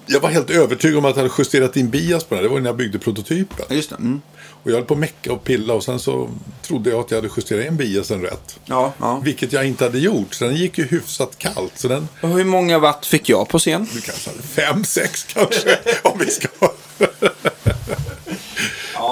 [0.07, 2.45] Jag var helt övertygad om att jag hade justerat in bias på den.
[2.45, 3.65] Det var när jag byggde prototypen.
[3.69, 3.97] Ja, Just det.
[3.97, 4.21] Mm.
[4.63, 6.31] Och jag höll på att mecka och pilla och sen så
[6.63, 8.59] trodde jag att jag hade justerat in biasen rätt.
[8.65, 9.21] Ja, ja.
[9.25, 10.35] Vilket jag inte hade gjort.
[10.35, 11.73] Så den gick ju hyfsat kallt.
[11.75, 13.89] Så den, Och hur många watt fick jag på scen?
[13.95, 15.79] du kanske hade fem, sex kanske.
[16.03, 16.49] om vi ska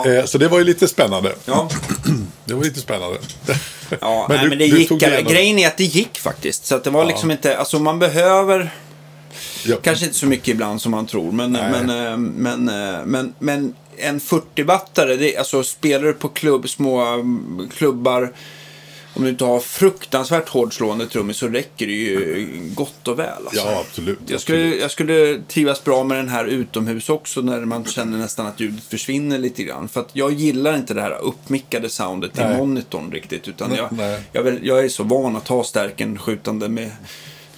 [0.07, 1.35] Eh, Så det var ju lite spännande.
[1.45, 1.69] Ja,
[2.45, 3.19] Det var lite spännande.
[4.01, 4.89] ja Men nej, du- men det gick.
[5.31, 6.67] Grejen är att det gick faktiskt.
[6.67, 8.71] Så att det var liksom inte, alltså man behöver
[9.65, 9.77] Ja.
[9.83, 13.75] Kanske inte så mycket ibland som man tror, men, men, eh, men, eh, men, men
[13.97, 18.33] en 40-wattare, det är- alltså spelar du på klubb, små mm, klubbar,
[19.15, 23.47] om du inte har fruktansvärt hårdslående trummis så räcker det ju gott och väl.
[23.47, 23.67] Alltså.
[23.67, 24.19] Ja, absolut.
[24.27, 28.47] Jag skulle, jag skulle trivas bra med den här utomhus också när man känner nästan
[28.47, 29.89] att ljudet försvinner lite grann.
[29.89, 32.57] För att jag gillar inte det här uppmickade soundet Nej.
[32.57, 33.49] monitorn riktigt.
[33.49, 34.21] Utan jag, Nej.
[34.33, 36.91] jag, vill, jag är så van att ha stärken skjutande med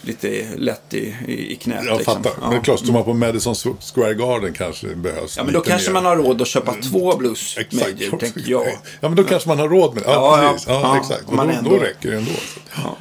[0.03, 1.83] lite lätt i, i, i knät.
[1.87, 2.15] Jag liksom.
[2.23, 2.33] fattar.
[2.43, 2.51] Ja.
[2.51, 3.55] Men klart, står man på Madison
[3.95, 5.95] Square Garden kanske det behövs Ja, men då kanske mer.
[5.95, 7.73] man har råd att köpa två blues Exakt.
[7.99, 8.67] major, tänker jag.
[9.01, 10.11] Ja, men då kanske man har råd med det.
[10.11, 10.69] Ja, Ja, precis.
[10.69, 11.25] Ja, Ja, exakt.
[11.29, 12.33] Och då, ändå- då räcker det ändå.
[12.77, 12.97] Ja.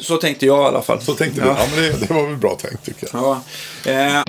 [0.00, 1.00] Så tänkte jag i alla fall.
[1.00, 1.46] Så tänkte du.
[1.46, 3.22] Ja, men det, det var väl bra tänkt tycker jag.
[3.84, 3.92] Ja.
[3.92, 4.22] Eh.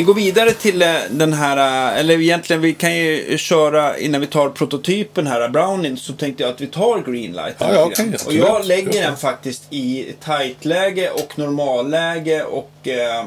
[0.00, 4.20] Vi går vidare till eh, den här, eh, eller egentligen vi kan ju köra innan
[4.20, 7.56] vi tar prototypen här, Browning, så tänkte jag att vi tar Greenlight.
[7.58, 13.24] Ja, ja, okej, och jag lägger den faktiskt i tight-läge och normalläge och eh,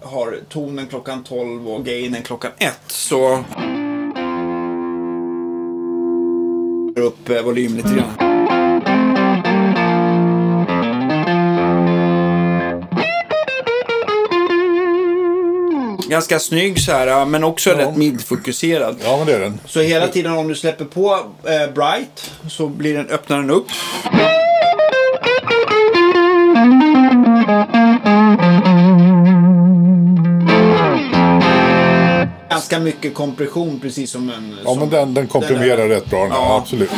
[0.00, 3.44] har tonen klockan 12 och gainen klockan 1 så
[6.96, 8.37] upp eh, volym lite grann.
[16.08, 18.96] Ganska snygg så här, men också rätt midfokuserad.
[19.04, 19.60] Ja, men det är den.
[19.66, 23.66] Så hela tiden om du släpper på eh, Bright så blir den, öppnar den upp.
[32.50, 34.56] Ganska mycket kompression precis som en...
[34.64, 36.56] Ja, som men den, den komprimerar den rätt bra den här, Ja.
[36.62, 36.90] absolut.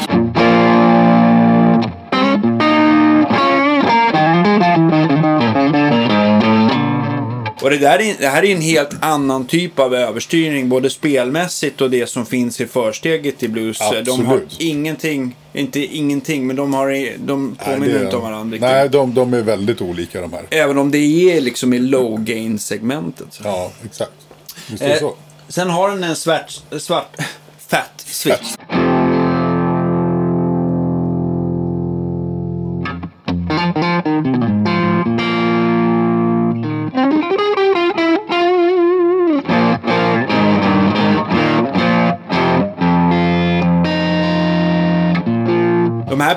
[7.63, 11.81] Och det, där är, det här är en helt annan typ av överstyrning, både spelmässigt
[11.81, 13.79] och det som finns i försteget i blues.
[13.79, 13.85] De
[14.27, 14.57] har Absolut.
[14.61, 18.71] ingenting, inte ingenting, men de, har, de Nej, påminner det- inte om varandra riktigt.
[18.71, 20.43] Nej, de, de är väldigt olika de här.
[20.51, 23.41] Även om det är liksom i low gain-segmentet.
[23.45, 24.13] Ja, exakt.
[24.71, 25.15] Visst är det Eh, så?
[25.49, 27.17] sen har den en svart, svart
[27.69, 28.55] fat switch.
[28.69, 28.80] De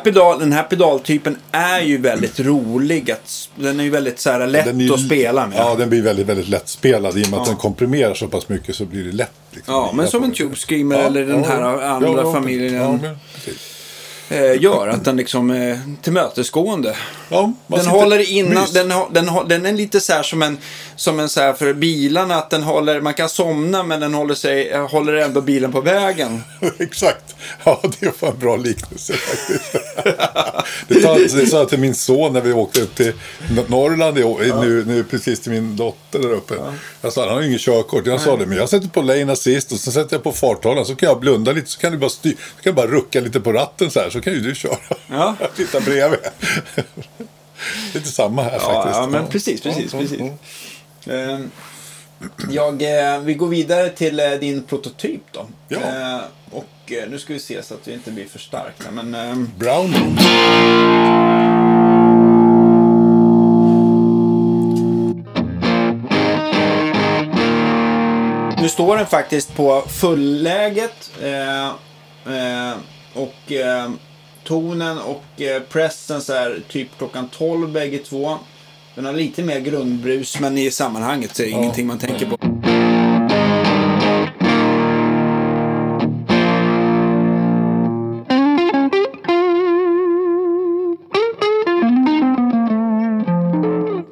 [0.04, 3.12] pedal, den här pedaltypen är ju väldigt rolig.
[3.12, 5.58] Att, den är ju väldigt så här, lätt ju- att spela med.
[5.60, 7.18] Ja, den blir väldigt, väldigt lättspelad.
[7.18, 7.52] I och med att Ja.
[7.52, 9.32] den komprimerar så pass mycket så blir det lätt.
[9.52, 13.00] Liksom, Ja, men som en Tube Screamer eller den här andra familjen.
[14.34, 14.88] Ja, eh, gör.
[14.88, 16.96] Att den liksom är tillmötesgående.
[17.30, 20.58] Ja, Den sitter- håller innan, den, har- den, den är lite så här som en,
[20.96, 24.36] som en så här för bilarna, att den håller, man kan somna men den håller,
[24.36, 26.44] sig, eh, håller ändå bilen på vägen.
[26.80, 27.36] Exakt.
[27.64, 29.72] Ja, det var en bra liknelse faktiskt.
[30.88, 33.14] det, tar, det sa jag till min son när vi åkte upp till
[33.68, 36.54] Norrland i, år- nu, nu precis till min dotter där uppe.
[37.02, 38.06] Jag sa, han har ju ingen körkort.
[38.08, 40.86] Jag sa det, men jag sätter på lane assist och så sätter jag på farthållaren
[40.86, 43.20] så kan jag blunda lite så kan du bara, styr, så kan jag bara rucka
[43.20, 44.78] lite på ratten så här så kan ju du köra.
[45.12, 45.36] Ja.
[45.56, 46.20] Tittar bredvid.
[47.94, 48.96] Lite samma här Ja, faktiskt.
[49.00, 50.20] ja men precis, precis, Ja, precis.
[50.20, 51.40] ja, Eh,
[52.50, 55.48] Jag, eh, vi går vidare till eh, din prototyp då.
[55.68, 55.78] Ja.
[55.80, 56.66] Eh, Och
[57.10, 58.92] nu ska vi se så att vi inte blir för starka.
[58.92, 60.18] Men, ehm, Browning.
[68.62, 71.12] Nu står den faktiskt på fulläget.
[71.24, 71.72] Eh,
[73.14, 73.90] och eh,
[74.44, 78.38] tonen och eh, pressen så är typ klockan 12 bägge två.
[78.96, 82.38] Den har lite mer grundbrus men i sammanhanget så är det ingenting man tänker på.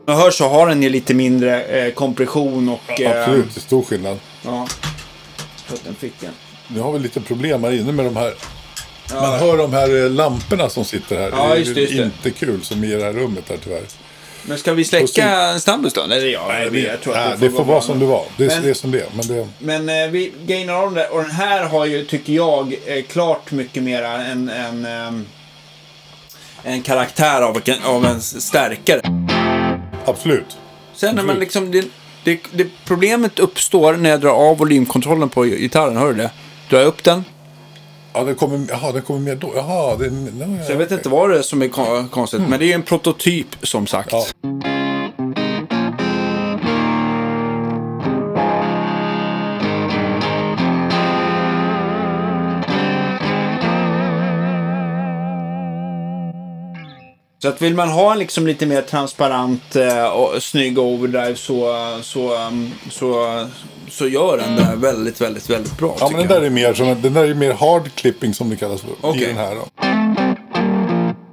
[0.06, 3.02] Jag hör så har den ju lite mindre eh, kompression och...
[3.02, 4.20] eh, Absolut, det är stor skillnad.
[4.46, 4.68] Ja.
[6.20, 6.32] Den.
[6.68, 8.34] Nu har vi lite problem här inne med de här.
[9.14, 11.30] Man hör de här eh, lamporna som sitter här.
[11.32, 12.04] Ja, det är just det, just det.
[12.04, 13.82] inte kul som i det här rummet här tyvärr.
[14.46, 16.02] Men ska vi släcka en snabbis då?
[16.02, 18.24] Eller ja, jag, vet, jag tror att Nej, det får vara som det var.
[18.38, 19.06] Det är, Men- det är som det.
[19.16, 21.08] Men det, Men eh, vi gainar av det.
[21.08, 25.26] Och den här har ju, tycker jag, eh, klart mycket mera en, en, ehm,
[26.64, 29.02] en karaktär av, en- av en stärkare.
[30.06, 30.58] absolut.
[30.96, 31.86] Sen när man liksom, det,
[32.24, 36.32] det, det, problemet uppstår när jag drar av volymkontrollen på gitarren, hör du det?
[36.70, 37.24] Drar jag upp den,
[38.14, 39.52] Ja, det kommer, jaha, det kommer mer då.
[39.56, 42.42] Jaha, det, no, så jag vet inte vad det är som är kon- konstigt.
[42.50, 44.10] Men det är ju en prototyp som sagt.
[44.12, 44.26] Ja.
[57.42, 61.76] Så att vill man ha en liksom lite mer transparent eh, och snygg overdrive så,
[62.04, 63.40] så, um, så,
[63.92, 65.98] så gör den det här väldigt, väldigt, väldigt bra.
[66.00, 66.42] Ja, men den jag.
[66.42, 68.90] där är mer som den där är mer hard clipping som det kallas för.
[69.02, 69.24] Okej.
[69.24, 69.68] I den här då.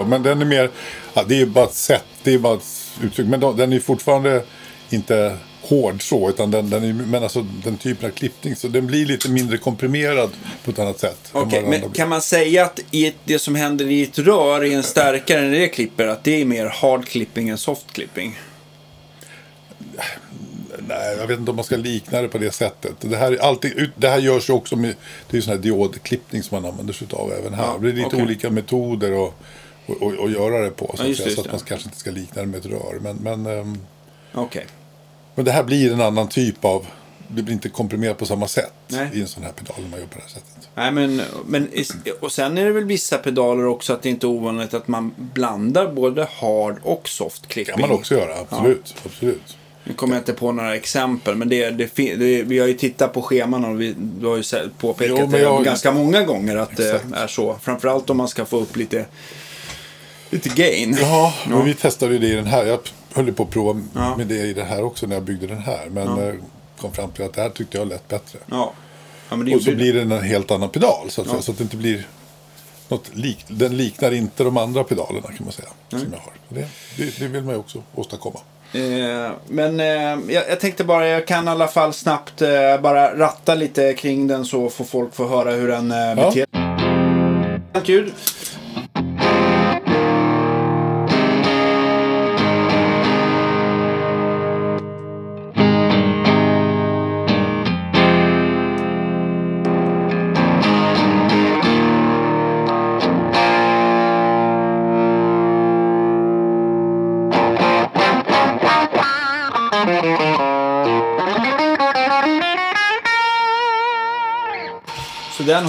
[0.04, 0.70] Men den är mer,
[1.14, 2.64] ja, det är bara ett sätt, det är bara ett
[3.02, 3.26] uttryck.
[3.26, 4.42] Men då, den är fortfarande
[4.90, 8.56] inte hård så, utan den, den är men alltså den typen av klippning.
[8.56, 10.30] Så den blir lite mindre komprimerad
[10.64, 11.30] på ett annat sätt.
[11.32, 11.90] andra men blir.
[11.94, 15.40] kan man säga att i ett, det som händer i ett rör i en stärkare
[15.40, 18.38] när det klipper, att det är mer hard clipping än soft clipping?
[20.88, 22.94] Nej, jag vet inte om man ska likna det på det sättet.
[23.00, 24.94] Det här, är alltid, det här görs ju också med,
[25.30, 27.64] det är sån här diodklippning som man använder sig av även här.
[27.64, 28.22] Ja, det är lite okej.
[28.22, 29.34] olika metoder att
[29.88, 30.86] och, och, och göra det på.
[30.86, 31.68] Så, Ja, att, just säga, det, så att just man det.
[31.68, 32.98] kanske inte ska likna det med ett rör.
[33.00, 33.78] Men, men, ehm,
[34.34, 34.66] Okej.
[35.34, 36.86] men det här blir en annan typ av,
[37.28, 39.08] det blir inte komprimerat på samma sätt Nej.
[39.14, 40.68] i en sån här pedal när man gör på det här sättet.
[40.74, 41.68] Nej, men, men,
[42.20, 45.14] och sen är det väl vissa pedaler också att det inte är ovanligt att man
[45.16, 47.74] blandar både hard och soft Det clipping.
[47.74, 48.94] kan man också göra, absolut.
[49.04, 49.56] absolut.
[49.84, 53.12] Nu kommer jag inte på några exempel, men det, det, det, vi har ju tittat
[53.12, 54.42] på scheman och vi, du har ju
[54.78, 57.12] påpekat Jo, det jag- ganska många gånger att det Exakt.
[57.14, 57.56] är så.
[57.62, 59.06] Framförallt om man ska få upp lite,
[60.30, 60.96] lite gain.
[61.00, 62.64] Ja, men vi testade ju det i den här.
[62.66, 62.78] Jag
[63.14, 64.16] höll på att prova Ja.
[64.16, 65.88] med det i den här också när jag byggde den här.
[65.90, 66.34] Men eh,
[66.80, 68.38] kom fram till att det här tyckte jag lät bättre.
[68.50, 68.72] Ja.
[69.30, 69.76] ja det Och så det.
[69.76, 71.10] blir det en helt annan pedal.
[71.10, 71.30] Så att, Ja.
[71.32, 72.06] säga, så att det inte blir
[72.88, 75.68] något lik, Den liknar inte de andra pedalerna kan man säga.
[75.88, 76.32] Som jag har.
[76.48, 78.38] Det, det, det vill man ju också åstadkomma.
[78.72, 83.18] Eh, men eh, jag, jag tänkte bara, jag kan i alla fall snabbt eh, bara
[83.18, 86.44] ratta lite kring den så får folk få höra hur den eh, beter sig.
[87.84, 88.12] Ljud.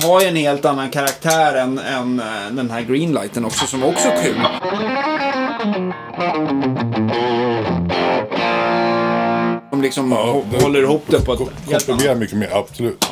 [0.10, 4.08] Har ju en helt annan karaktär än, än eh, den här greenlighten också som också
[4.08, 4.42] är kul.
[9.70, 11.40] Som liksom hå- det- håller ihop det på ett
[11.72, 13.06] helt annat mycket mer, absolut.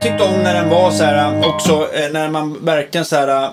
[0.00, 3.44] tyckte om när den var så här också eh, när man verkligen så här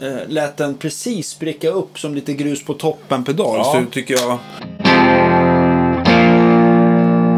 [0.00, 3.56] eh, lät den precis spricka upp som lite grus på toppen pedal.
[3.58, 3.64] Ja.
[3.64, 4.38] Så tycker jag.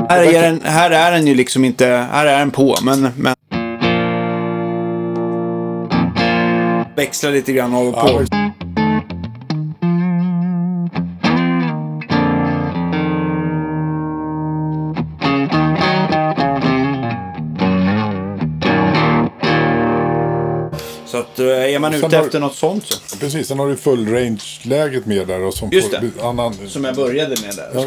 [0.08, 3.34] Här är, den, här är den ju liksom inte, här är den på men, men
[6.96, 8.22] växlar lite grann av och på.
[8.30, 8.52] Ja,
[21.06, 23.16] Så att eh, är man Sen ute har- efter något sånt så.
[23.16, 25.42] Precis, sen har du full range-läget med där.
[25.44, 26.22] Och som Just får det.
[26.24, 27.70] Annan, Som jag började med där.
[27.74, 27.84] ja,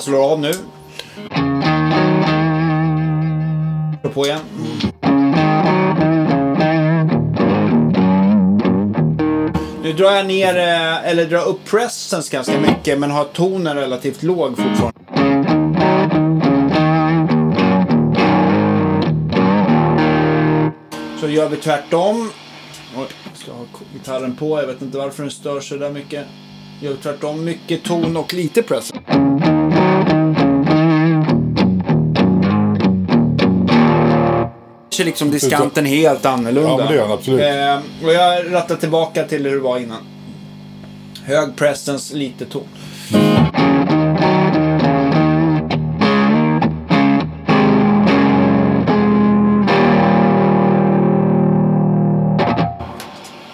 [0.00, 0.52] jag slår av nu.
[4.00, 4.40] Slår på igen.
[9.82, 14.22] Nu drar jag ner, eh, eller drar upp pressens ganska mycket men har tonen relativt
[14.22, 15.00] låg fortfarande.
[21.20, 22.30] Så gör vi tvärtom.
[22.96, 24.60] Oj, jag ska ha gitarren på.
[24.60, 26.26] Jag vet inte varför den stör så där mycket.
[26.80, 27.44] Gör vi tvärtom.
[27.44, 28.92] Mycket ton och lite press.
[34.90, 36.70] Så liksom diskanten helt annorlunda.
[36.70, 37.40] Ja, men det gör den absolut.
[37.40, 40.02] Eh, och jag rattar tillbaka till hur det var innan.
[41.24, 42.68] Hög presence, lite ton.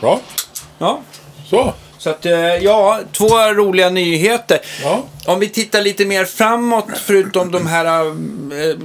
[0.00, 0.20] Bra,
[0.78, 1.00] Ja,
[1.50, 1.74] så.
[1.98, 4.58] så att eh, ja, två roliga nyheter.
[4.82, 5.02] Ja.
[5.26, 8.76] Om vi tittar lite mer framåt, förutom de här eh,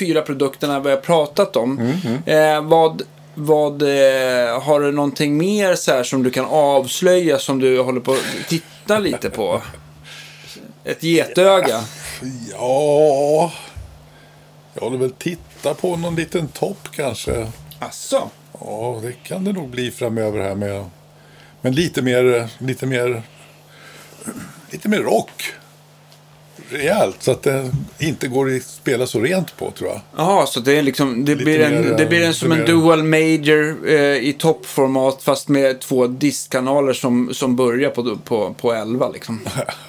[0.00, 1.78] fyra produkterna vi har pratat om.
[2.26, 3.02] Eh, vad
[3.34, 8.00] vad eh, har du någonting mer så här som du kan avslöja som du håller
[8.00, 9.62] på att titta lite på?
[10.84, 11.84] Ett getöga.
[12.50, 13.52] Ja,
[14.74, 17.52] jag håller väl titta på någon liten topp kanske.
[17.78, 18.30] Asså?
[18.60, 20.84] Ja, det kan det nog bli framöver här med.
[21.60, 23.22] Men lite mer, lite mer,
[24.70, 25.42] lite mer rock.
[26.70, 30.00] Rejält, så att det inte går att spela så rent på tror jag.
[30.16, 32.52] Jaha, så det är liksom, det Lite blir, en, mer, det blir en lite som
[32.52, 38.54] en dual major eh, i toppformat fast med två diskkanaler som, som börjar på, på,
[38.54, 39.40] på 11 liksom.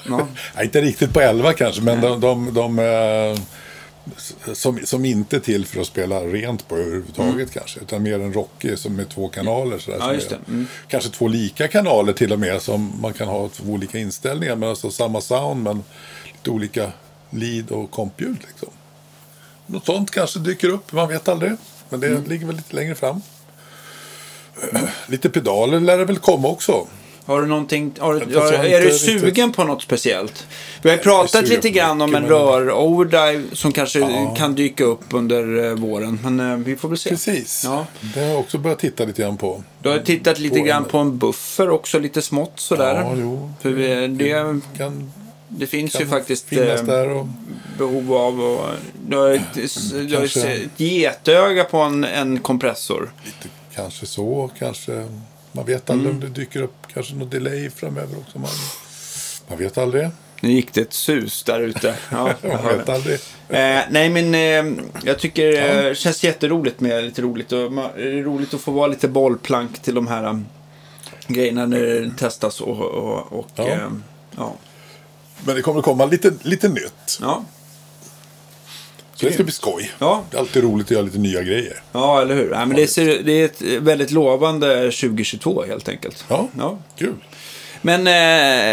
[0.09, 0.27] Ja.
[0.55, 3.41] Nej, inte riktigt på 11 kanske, men de, de, de eh,
[4.53, 7.79] som, som inte är till för att spela rent på överhuvudtaget kanske.
[7.79, 9.77] Utan mer en rockig som med två kanaler.
[9.79, 10.39] Sådär, Ja, är-.
[10.47, 10.67] Mm.
[10.87, 12.61] Kanske två lika kanaler till och med.
[12.61, 14.55] Som man kan ha två olika inställningar.
[14.55, 15.83] Men alltså samma sound men
[16.41, 16.91] lite olika
[17.29, 18.37] lead och kompljud.
[18.47, 18.69] Liksom.
[19.65, 21.51] Något sånt kanske dyker upp, man vet aldrig.
[21.89, 22.23] Men det Mm.
[22.23, 23.21] ligger väl lite längre fram.
[25.07, 26.87] Lite pedaler lär det väl komma också.
[27.25, 30.47] Har du någonting, har, har är du sugen riktigt- på något speciellt?
[30.81, 34.35] Vi har pratat lite grann om en mycket, men- rör-overdrive som kanske Ja.
[34.37, 36.19] kan dyka upp under eh, våren.
[36.23, 37.09] Men eh, vi får väl se.
[37.09, 37.61] Precis.
[37.65, 37.85] Ja.
[38.13, 39.63] Det har jag också börjat titta lite grann på.
[39.81, 42.95] Du har tittat lite På grann en- på en buffer också, lite smått sådär.
[42.95, 43.51] Ja, jo.
[43.61, 44.29] För vi, det,
[44.77, 45.11] Kan,
[45.57, 47.27] det finns kan ju faktiskt finnas eh, där och...
[47.77, 48.69] behov av och,
[49.07, 49.43] du har ett,
[49.91, 53.11] du har Kanske- ett getöga på en, en kompressor.
[53.25, 55.07] Lite, kanske så, kanske...
[55.51, 56.23] Man vet aldrig Mm.
[56.23, 58.39] om det dyker upp kanske något delay framöver också.
[58.39, 58.49] Man,
[59.49, 60.09] man vet aldrig.
[60.41, 61.95] Nu gick det ett sus där ute.
[62.11, 63.13] Ja, jag Man vet aldrig.
[63.49, 67.51] Eh, nej, men eh, jag tycker det eh, känns jätteroligt med lite roligt.
[67.51, 70.45] Och, ma- det är roligt att få vara lite bollplank till de här um,
[71.27, 72.61] grejerna när det testas.
[72.61, 73.67] Och, och, och Ja.
[73.67, 73.89] eh,
[74.37, 74.53] ja.
[75.45, 77.17] Men det kommer komma lite, lite nytt.
[77.21, 77.43] Ja.
[79.15, 79.91] Så det ska bli skoj.
[79.99, 80.23] Ja.
[80.31, 81.81] Det är alltid roligt att göra lite nya grejer.
[81.91, 82.49] ja, eller hur.
[82.49, 86.25] Nej, men det, ser, det är ett väldigt lovande 2022 helt enkelt.
[86.27, 86.77] Ja, Ja.
[86.97, 87.13] kul.
[87.81, 88.07] Men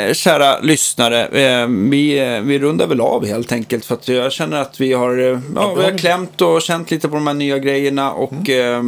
[0.08, 3.84] eh, kära lyssnare, eh, vi, eh, vi rundar väl av helt enkelt.
[3.84, 7.08] För att jag känner att vi har, eh, ja, vi har klämt och känt lite
[7.08, 8.12] på de här nya grejerna.
[8.12, 8.82] Och eh,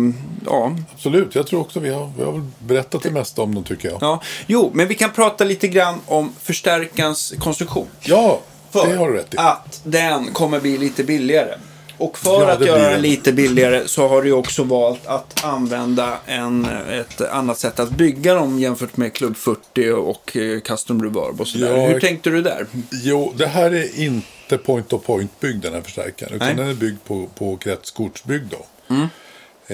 [0.47, 3.89] ja, Absolut, jag tror också vi har, vi har berättat det mesta om dem tycker
[3.89, 3.99] jag.
[4.01, 4.23] ja.
[4.47, 7.87] Jo, men vi kan prata lite grann om förstärkarens konstruktion.
[8.01, 8.41] Ja,
[8.71, 9.37] För det har du rätt i.
[9.39, 11.55] att den kommer bli lite billigare.
[12.01, 16.19] Och för Ja, att göra den lite billigare så har du också valt att använda
[16.27, 21.41] en, ett annat sätt att bygga dem jämfört med Club 40 och eh, Custom Reverb
[21.41, 21.77] och sådär.
[21.77, 22.67] Ja, Hur tänkte du där?
[22.91, 26.35] Jo, det här är inte point-of-point byggd den här förstärkaren.
[26.35, 26.57] Utan Nej.
[26.57, 28.95] den är byggd på, på kretskortsbyggd då.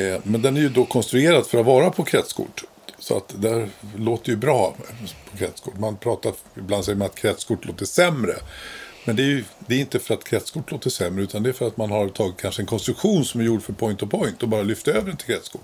[0.01, 2.64] Eh, men den är ju då konstruerad för att vara på kretskort.
[2.99, 4.74] Så att det låter ju bra
[5.31, 5.79] på kretskort.
[5.79, 8.35] Man pratar, ibland säger man att kretskort låter sämre.
[9.07, 11.53] Men det är ju det är inte för att kretskort låter sämre utan det är
[11.53, 14.63] för att man har tagit kanske en konstruktion som är gjord för point-of-point och bara
[14.63, 15.63] lyft över den till kretskort.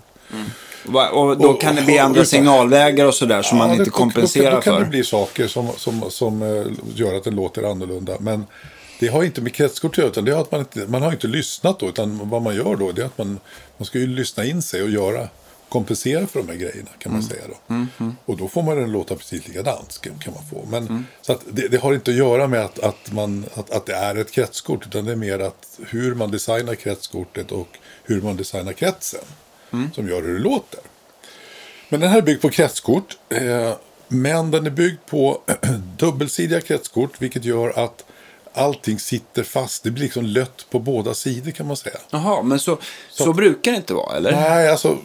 [0.85, 3.67] Va- Och då Och- kan det bli och- andra och- signalvägar och sådär som man
[3.67, 4.83] Ja, inte det- kompenserar då, då, kan för.
[4.83, 6.65] det bli saker som, som, som eh,
[6.95, 8.17] gör att det låter annorlunda.
[8.19, 8.45] Men
[8.99, 11.11] det har inte med kretskort att göra, utan det har att man, inte, man har
[11.11, 11.89] inte lyssnat då.
[11.89, 13.39] Utan vad man gör då, det är att man,
[13.77, 15.27] man ska ju lyssna in sig och göra,
[15.73, 17.75] kompensera för de här grejerna kan man säga då.
[18.25, 20.65] Och då får man den låta precis likadant, kan man få.
[20.69, 23.93] Men, Så det, det har inte att göra med att, att, man, att, att det
[23.93, 28.37] är ett kretskort, utan det är mer att hur man designar kretskortet och hur man
[28.37, 29.25] designar kretsen.
[29.93, 30.79] Som gör hur det låter.
[31.89, 33.17] Men den här är byggd på kretskort.
[33.29, 33.73] Eh,
[34.07, 35.41] men den är byggd på
[35.97, 37.21] dubbelsidiga kretskort.
[37.21, 38.05] Vilket gör att
[38.53, 39.83] allting sitter fast.
[39.83, 41.97] Det blir liksom lött på båda sidor kan man säga.
[42.09, 42.77] Jaha, men så,
[43.11, 44.31] så, brukar det inte vara, eller?
[44.31, 44.97] Nej, alltså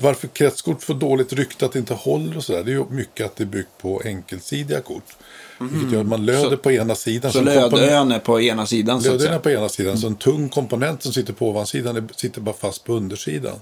[0.00, 2.64] varför kretskort får dåligt rykte att det inte håller och sådär.
[2.64, 5.16] Det är ju mycket att det är byggt på enkelsidiga kort.
[5.60, 7.32] Vilket gör att man löder Så- på ena sidan.
[7.32, 10.48] Så lödön är på ena sidan, så Lödön är på ena sidan, så en tung
[10.48, 13.56] komponent som sitter på ovansidan sitter bara fast på undersidan.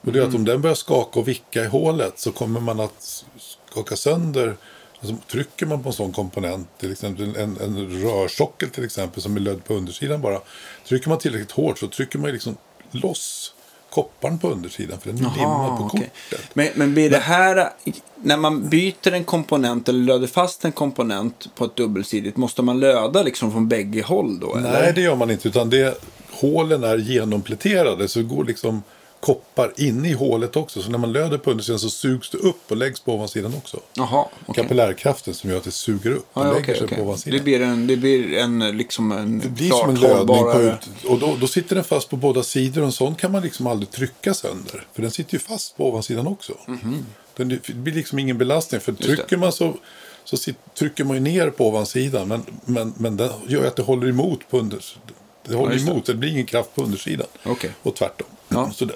[0.00, 0.40] Och det är att Mm.
[0.40, 3.24] om den börjar skaka och vicka i hålet så kommer man att
[3.70, 4.56] skaka sönder.
[5.00, 9.36] Alltså, trycker man på en sån komponent, till exempel en, en rörsockel till exempel som
[9.36, 10.40] är lödd på undersidan bara.
[10.88, 12.56] Trycker man tillräckligt hårt så trycker man liksom
[12.90, 13.54] loss
[13.90, 16.10] kopparn på undersidan för den är limmad på okej.
[16.30, 16.54] kortet.
[16.54, 17.70] Men, men blir det här,
[18.14, 22.80] när man byter en komponent eller löder fast en komponent på ett dubbelsidigt, måste man
[22.80, 24.56] löda liksom från bägge håll då?
[24.56, 24.72] Eller?
[24.72, 25.48] Nej, det gör man inte.
[25.48, 28.08] Utan det, hålen är genompläterade.
[28.08, 28.82] Så det går liksom
[29.20, 30.82] koppar in i hålet också.
[30.82, 33.80] Så när man löder på undersidan så sugs det upp och läggs på ovansidan också.
[33.94, 34.62] Jaha, okej.
[34.62, 36.98] Kapillärkraften som gör att det suger upp och Ja, ja, lägger okej, sig okej.
[36.98, 37.38] på ovansidan.
[37.38, 41.04] Det blir en, det blir en liksom en Det blir som en lödning på ut.
[41.06, 42.80] Och då, då sitter den fast på båda sidor.
[42.80, 44.86] Och en sån kan man liksom aldrig trycka sönder.
[44.92, 46.52] För den sitter ju fast på ovansidan också.
[47.36, 48.80] Den, det blir liksom ingen belastning.
[48.80, 49.02] För det.
[49.04, 49.74] trycker man så,
[50.24, 52.28] så sit, trycker man ju ner på ovansidan.
[52.28, 54.84] Men, men, men det gör ju att det håller emot på under,
[55.48, 55.82] det håller det.
[55.82, 56.06] emot.
[56.06, 56.14] Det.
[56.14, 57.26] blir ingen kraft på undersidan.
[57.44, 57.70] Okej.
[57.82, 58.26] Och tvärtom.
[58.58, 58.72] Ja.
[58.74, 58.94] Så det,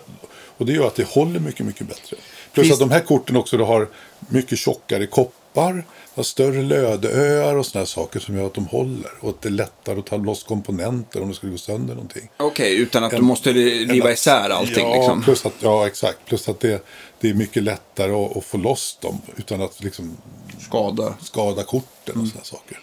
[0.59, 2.17] och det gör att det håller mycket, mycket bättre.
[2.53, 3.89] Plus Finns- att de här korten också då har
[4.19, 5.85] mycket tjockare koppar.
[6.15, 9.11] Har större lödöar och sådana här saker som gör att de håller.
[9.21, 12.29] Och att det är lättare att ta loss komponenter om det skulle gå sönder någonting.
[12.37, 15.23] Okej, utan att du En- måste riva En- isär allting ja, liksom.
[15.23, 16.19] Plus att, ja, exakt.
[16.27, 16.85] Plus att det,
[17.21, 20.17] det är mycket lättare att, att få loss dem utan att liksom
[20.61, 21.15] Skada.
[21.21, 22.23] skada korten Mm.
[22.23, 22.79] och sådana saker.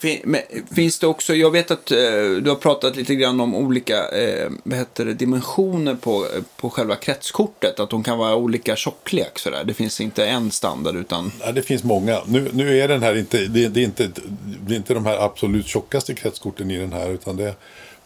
[0.00, 0.40] Fin, men,
[0.74, 1.98] finns det också, jag vet att eh,
[2.42, 6.26] du har pratat lite grann om olika eh, vad heter det, dimensioner på,
[6.56, 7.80] på själva kretskortet.
[7.80, 9.64] Att de kan vara olika tjocklek sådär.
[9.64, 11.32] Det finns inte en standard utan...
[11.40, 12.20] Nej, det finns många.
[12.26, 14.10] Nu, nu är den här inte det, det, är inte,
[14.66, 17.10] det är inte de här absolut tjockaste kretskorten i den här.
[17.10, 17.54] Utan det,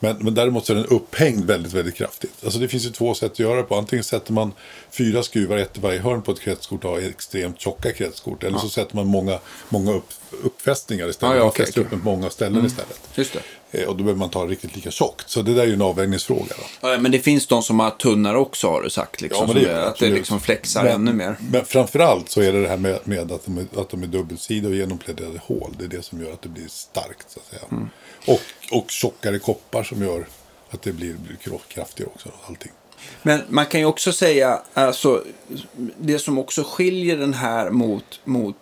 [0.00, 2.44] men, men däremot så är den upphängd väldigt, väldigt kraftigt.
[2.44, 3.76] Alltså det finns ju två sätt att göra det på.
[3.76, 4.52] Antingen sätter man
[4.90, 8.44] fyra skruvar, ett i varje hörn på ett kretskort och har extremt tjocka kretskort.
[8.44, 9.38] Eller så sätter man många,
[9.68, 10.08] många upp,
[10.42, 11.34] uppfästningar istället.
[11.34, 11.96] Ja, ja, man okej, fäster okej.
[11.96, 13.00] upp på många ställen istället.
[13.14, 13.40] Just det.
[13.74, 15.30] Eh, Och då behöver man ta riktigt lika tjockt.
[15.30, 16.54] Så det där är ju en avvägningsfråga.
[16.80, 16.88] Då.
[16.88, 19.20] Ja, men det finns de som har tunnare också har du sagt.
[19.20, 21.36] Liksom, Ja, det är- att det liksom flexar Men- ännu mer.
[21.52, 24.06] Men framförallt så är det det här med, med att, de är, att de är
[24.06, 25.74] dubbelsidiga och genompläderade hål.
[25.78, 27.30] Det är det som gör att det blir starkt.
[27.30, 27.62] Så att säga.
[27.70, 27.88] Mm.
[28.26, 28.40] Och,
[28.78, 30.26] och tjockare koppar som gör
[30.70, 31.36] att det blir, blir
[31.68, 32.28] kraftigare också.
[32.48, 32.72] Allting.
[33.22, 35.22] Men man kan ju också säga, alltså,
[35.98, 38.56] det som också skiljer den här mot, mot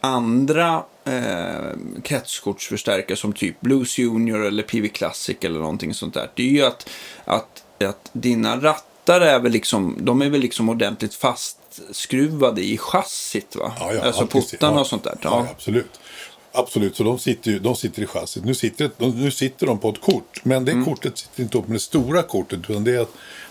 [0.00, 6.30] andra eh, kretskortsförstärkare som typ Blues Junior eller PV Classic eller någonting sånt där.
[6.34, 6.88] Det är ju att,
[7.24, 13.56] att, att dina rattar är väl liksom, de är väl liksom ordentligt fastskruvade i chassit
[13.56, 13.72] va?
[13.80, 15.14] Ja, ja, alltså allting- puttarna ja, och sånt där.
[15.22, 15.46] Ja, Ja.
[15.56, 16.00] absolut.
[16.52, 18.44] Absolut, så de sitter, ju, de sitter i chassit.
[18.44, 21.68] Nu sitter, de, nu sitter de på ett kort, men det kortet sitter inte upp
[21.68, 22.60] med det stora kortet.
[22.70, 23.06] Utan det är,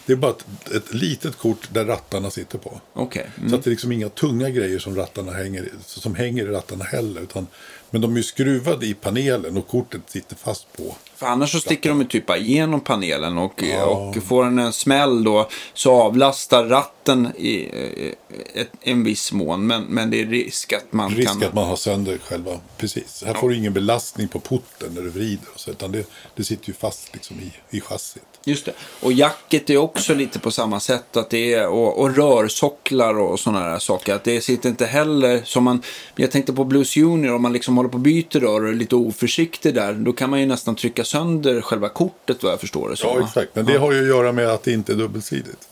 [0.06, 2.82] det är bara ett, ett litet kort där rattarna sitter på.
[2.93, 3.30] Okej.
[3.49, 6.84] Så att det är liksom inga tunga grejer som, rattarna hänger, som hänger i rattarna
[6.84, 7.22] heller.
[7.22, 7.47] Utan,
[7.92, 10.96] men de är ju skruvade i panelen och kortet sitter fast på.
[11.16, 15.24] För annars så sticker de ju typ igenom panelen och, och får den en smäll
[15.24, 19.68] då så avlastar ratten i eh, ett, en viss mån.
[19.68, 21.44] Men, men det är risk att man Risk kan...
[21.44, 23.24] att man har sönder själva, precis.
[23.26, 25.48] Här får du ingen belastning på porten när du vrider.
[25.54, 28.24] Och så, utan det, det sitter ju fast liksom i, i chassit.
[28.44, 28.74] Just det.
[29.00, 31.18] Och jacket är också lite på samma sätt.
[31.18, 34.16] Att det är, och, och rörsocklar och sådana där saker.
[34.16, 35.82] Att det sitter inte heller som man...
[36.16, 37.34] Jag tänkte på Blues Junior.
[37.34, 39.94] Om man liksom håller på och byter rör och är lite oförsiktig där.
[39.94, 43.10] Då kan man ju nästan trycka sönder själva kortet vad jag förstår det som.
[43.10, 43.56] Ja, exakt.
[43.56, 45.68] Men det har ju att göra med att det inte är dubbelsidigt.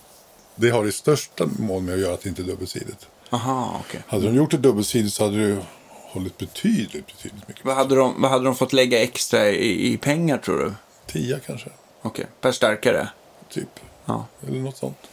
[0.56, 3.08] Det har i största mån med att göra att det inte är dubbelsidigt.
[3.30, 4.02] Aha, okej.
[4.08, 5.58] Hade de gjort det dubbelsidigt så hade det ju
[5.92, 7.66] hållit betydligt, betydligt mycket.
[7.66, 10.74] Vad hade, de, vad hade de fått lägga extra i, i pengar tror du?
[11.12, 11.70] Tia kanske,
[12.02, 13.10] Okej, per stärkare.
[13.50, 13.80] typ.
[14.06, 14.26] Ja.
[14.48, 15.10] Eller något sånt.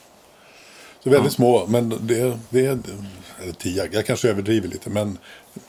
[1.05, 2.79] Så väldigt små, men det, det är...
[3.43, 5.19] Eller tia, jag kanske överdriver lite, men...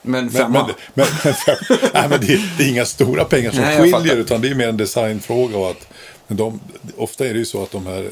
[0.01, 0.67] Men femma?
[0.93, 4.41] men, men, men, nej, men det, det är inga stora pengar som Nej, skiljer, utan
[4.41, 5.57] det är mer en designfråga.
[5.57, 5.87] Och att,
[6.27, 6.59] men de,
[6.97, 8.09] ofta är det ju så att de här...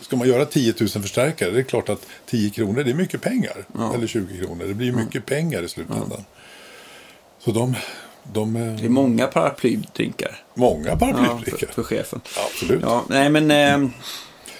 [0.00, 3.22] Ska man göra 10 000 förstärkare, det är klart att 10 kronor det är mycket
[3.22, 3.64] pengar.
[3.94, 6.24] Eller 20 kronor, det blir mycket pengar i slutändan.
[7.38, 7.76] Så de...
[8.32, 10.44] de eh, Det är många paraplydrinkar.
[10.54, 11.66] många Ja, paraplydrickar.
[11.66, 12.20] för, för chefen.
[12.46, 12.82] Absolut.
[12.82, 13.50] Ja, nej men...
[13.50, 13.90] Eh,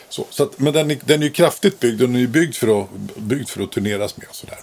[0.09, 2.55] Så, så att, men den är, den är ju kraftigt byggd den är ju byggd
[2.55, 4.27] för att, byggd för att turneras med.
[4.29, 4.59] Och sådär.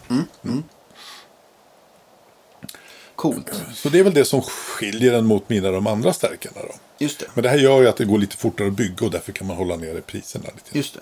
[3.15, 3.51] coolt.
[3.73, 6.61] Så det är väl det som skiljer den mot mina de andra stärkarna.
[6.61, 6.73] Då.
[6.97, 7.25] Just det.
[7.33, 9.47] Men det här gör ju att det går lite fortare att bygga och därför kan
[9.47, 10.77] man hålla nere priserna lite.
[10.77, 10.99] Just det.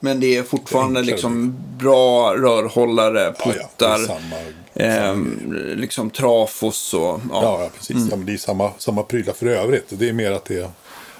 [0.00, 4.36] Men det är fortfarande Det är liksom bra rörhållare, Ja, ja, puttar, samma,
[4.74, 7.00] ehm, liksom trafos och...
[7.00, 7.20] Ja.
[7.30, 7.96] ja, ja, precis.
[8.10, 9.86] Ja, men det är samma, samma prylar för övrigt.
[9.88, 10.70] Det är mer att, det,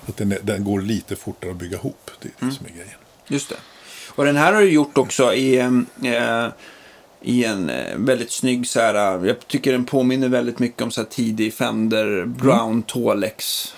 [0.07, 2.11] att den, den går lite fortare att bygga ihop.
[2.21, 2.99] Det är det som är grejen.
[3.29, 3.57] Just det.
[4.15, 6.49] Och den här har du gjort också i, eh,
[7.21, 10.91] i en eh, väldigt snygg så här, eh, jag tycker den påminner väldigt mycket om
[10.91, 13.75] så här tidig Fender Brown Tolex.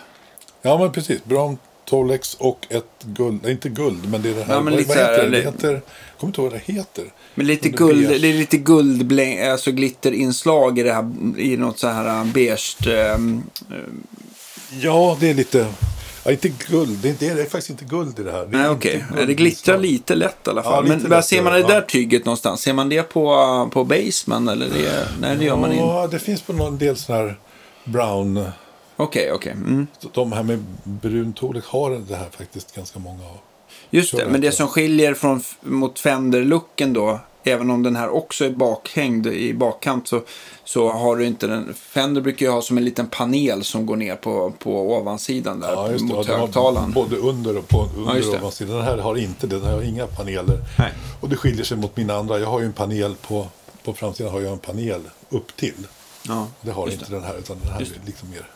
[0.63, 1.25] Ja, men precis.
[1.25, 1.59] Brown
[1.89, 3.41] Tolex och ett guld.
[3.43, 4.55] Nej, inte guld, men det är det här.
[4.55, 5.31] Ja, vad, lite vad heter det?
[5.31, 5.73] Det heter...
[5.73, 7.05] Jag kommer inte ihåg vad det heter.
[7.35, 8.21] Men lite Det guld, beige.
[8.23, 12.77] det är lite guldbläng, alltså glitterinslag i det här, i något så här beige.
[12.87, 13.19] Eh,
[14.81, 15.67] Ja, det är lite...
[16.25, 16.99] Ja, inte guld.
[17.03, 18.47] Det är, det är faktiskt inte guld i det här.
[18.47, 19.29] Det nej okej, guld.
[19.29, 20.85] det glittrar lite lätt i alla Ja, fall.
[20.85, 21.81] lite Men lätt ser man det, där ja.
[21.89, 22.61] tyget någonstans?
[22.61, 25.85] Ser man det på, på Baseman eller det, nej det gör man inte?
[25.85, 27.39] Ja, det finns på någon del sån här
[27.85, 28.45] brown...
[29.01, 29.53] Okej, okej.
[29.53, 29.87] Mm.
[30.15, 33.37] De här med brun Tolex har det här faktiskt ganska många av.
[33.91, 38.45] Just det, men det som skiljer från, mot Fender-looken då, även om den här också
[38.45, 40.21] är bakhängd i bakkant så,
[40.65, 41.75] så har du inte den.
[41.75, 45.73] Fender brukar ju ha som en liten panel som går ner på, på ovansidan där
[45.73, 46.15] Ja, just det.
[46.15, 46.93] mot Ja, högtalaren.
[46.93, 48.41] Både under och på Ja, under just och det.
[48.41, 48.77] ovansidan.
[48.77, 49.57] Den här har inte det.
[49.59, 50.59] Den här har inga paneler.
[50.79, 50.93] Nej.
[51.21, 52.39] Och det skiljer sig mot mina andra.
[52.39, 53.47] Jag har ju en panel på,
[53.85, 55.87] på framsidan har jag en panel upp till.
[56.29, 58.47] Ja, Det har inte den här utan den här är liksom mer.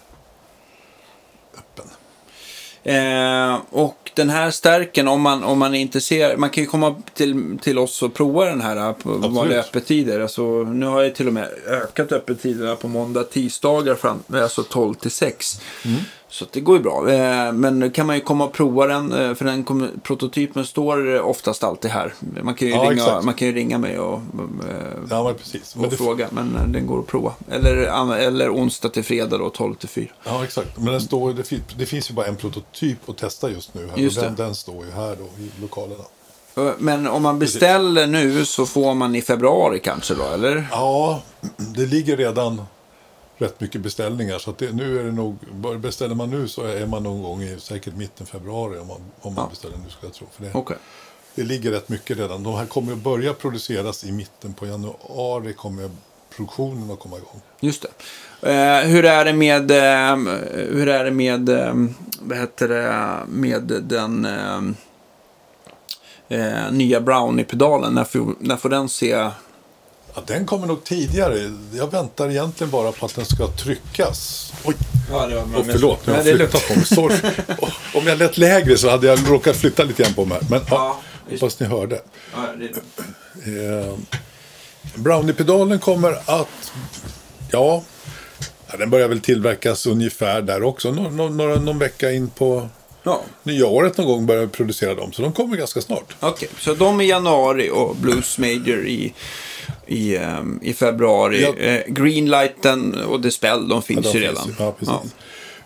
[2.85, 7.03] Eh, och den här stärken, om man, om man är intresserad, man kan ju komma
[7.14, 9.37] till, till oss och prova den här eh, på Absolut.
[9.37, 10.20] vanliga öppettider.
[10.20, 14.95] Alltså, nu har jag till och med ökat öppettiderna på måndag, tisdagar, fram, alltså 12
[14.95, 15.61] till 6.
[15.85, 16.01] Mm.
[16.33, 17.11] Så det går ju bra.
[17.12, 21.20] Eh, men nu kan man ju komma och prova den, eh, för den prototypen står
[21.20, 22.14] oftast alltid här.
[22.43, 23.24] Man kan ju, Ja, ringa, exakt.
[23.24, 24.76] man kan ju ringa mig och, eh,
[25.11, 25.76] Ja, men precis.
[25.76, 27.33] Men och fråga, men den går att prova.
[27.51, 27.76] Eller,
[28.16, 30.07] eller onsdag till fredag då, 12 till 4.
[30.24, 30.76] ja, exakt.
[30.76, 33.89] Men den står, det, fin, det finns ju bara en prototyp att testa just nu.
[33.91, 36.05] Här, Just den, den står ju här då i lokalerna.
[36.78, 40.68] Men om man beställer nu så får man i februari kanske då, eller?
[40.70, 41.22] Ja,
[41.57, 42.62] det ligger redan
[43.43, 44.38] rätt mycket beställningar.
[44.38, 45.36] Så det, nu är det nog,
[45.80, 49.34] beställer man nu så är man någon gång i säkert mitten februari om man, om
[49.34, 49.51] man Ja.
[49.51, 50.26] beställer nu skulle jag tro.
[50.32, 50.76] För det, Okej.
[51.34, 52.43] det ligger rätt mycket redan.
[52.43, 55.53] De här kommer att börja produceras i mitten på januari.
[55.53, 55.90] kommer
[56.36, 57.40] produktionen att komma igång.
[57.61, 57.82] Just
[58.40, 58.51] det.
[58.53, 60.16] Eh, hur är det med, eh,
[60.53, 61.74] hur är det med, eh,
[62.20, 64.61] vad heter det, med den eh,
[66.28, 67.95] eh, nya Brownie-pedalen?
[67.95, 69.30] När får, när får den se?
[70.14, 71.52] Ja, den kommer nog tidigare.
[71.72, 74.52] Jag väntar egentligen bara på att den ska tryckas.
[74.64, 74.74] Oj,
[75.10, 76.06] Ja, det var oh, förlåt.
[76.06, 76.84] Nu har jag flyttat på mig.
[76.86, 77.16] Sorry.
[77.94, 80.38] Om jag lät lägre så hade jag råkat flytta lite grann på mig.
[80.50, 81.00] Men ja,
[81.30, 82.00] hoppas ni hörde.
[82.34, 83.78] Ja, det.
[83.80, 83.94] Eh,
[84.94, 86.72] Brownie-pedalen kommer att...
[87.50, 87.82] Ja,
[88.78, 90.92] den börjar väl tillverkas ungefär där också.
[90.92, 92.68] Nå, nå, några, någon vecka in på
[93.02, 95.12] Ja, nya året någon gång börjar producera dem.
[95.12, 96.16] Så de kommer ganska snart.
[96.20, 96.48] okej.
[96.58, 99.14] Så de i januari och Blues Major i
[99.87, 101.43] i, eh, i februari.
[101.43, 101.57] Ja.
[101.57, 104.55] Eh, Greenlighten och Dispel, de finns Ja, de ju finns redan.
[104.59, 105.14] Ja, precis.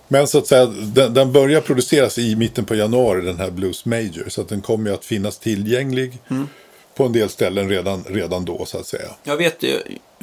[0.09, 3.85] Men så att säga, den, den börjar produceras i mitten på januari, den här Blues
[3.85, 4.25] Major.
[4.29, 6.49] Så att den kommer ju att finnas tillgänglig Mm.
[6.95, 9.09] på en del ställen redan, redan då, så att säga.
[9.25, 9.81] Jag vet ju.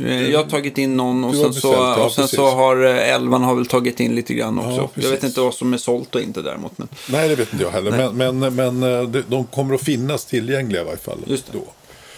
[0.08, 2.36] eh, Jag har tagit in någon och sen, så, beställt, ja, och sen precis.
[2.38, 4.72] så har eh, Elvan har väl tagit in lite grann också.
[4.72, 5.12] jag precis.
[5.12, 6.78] vet inte vad som är sålt och inte däremot.
[6.78, 8.12] Men Nej, det vet inte jag heller.
[8.12, 8.80] Men, men, men
[9.12, 11.18] de, de kommer att finnas tillgängliga i varje fall.
[11.28, 11.58] Just det.
[11.58, 11.64] Då.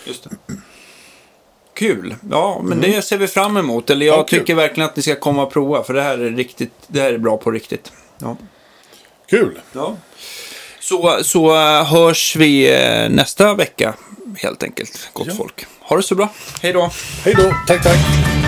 [0.08, 0.54] just det.
[1.76, 2.16] Kul.
[2.32, 3.90] Ja, men det ser vi fram emot.
[3.90, 4.26] Eller jag Mm.
[4.32, 5.84] Ja, tycker verkligen att ni ska komma och prova.
[5.84, 7.92] För det här är riktigt, det här är bra på riktigt.
[8.18, 8.38] Ja.
[9.30, 9.60] Kul!
[9.74, 9.98] Ja.
[10.80, 13.94] Så, så eh, hörs vi eh, nästa vecka
[14.38, 15.34] helt enkelt, gott Ja.
[15.38, 15.66] folk.
[15.80, 16.30] Ha det så bra.
[16.62, 16.92] Hej då.
[17.24, 17.54] Hej då!
[17.68, 18.45] Tack, tack!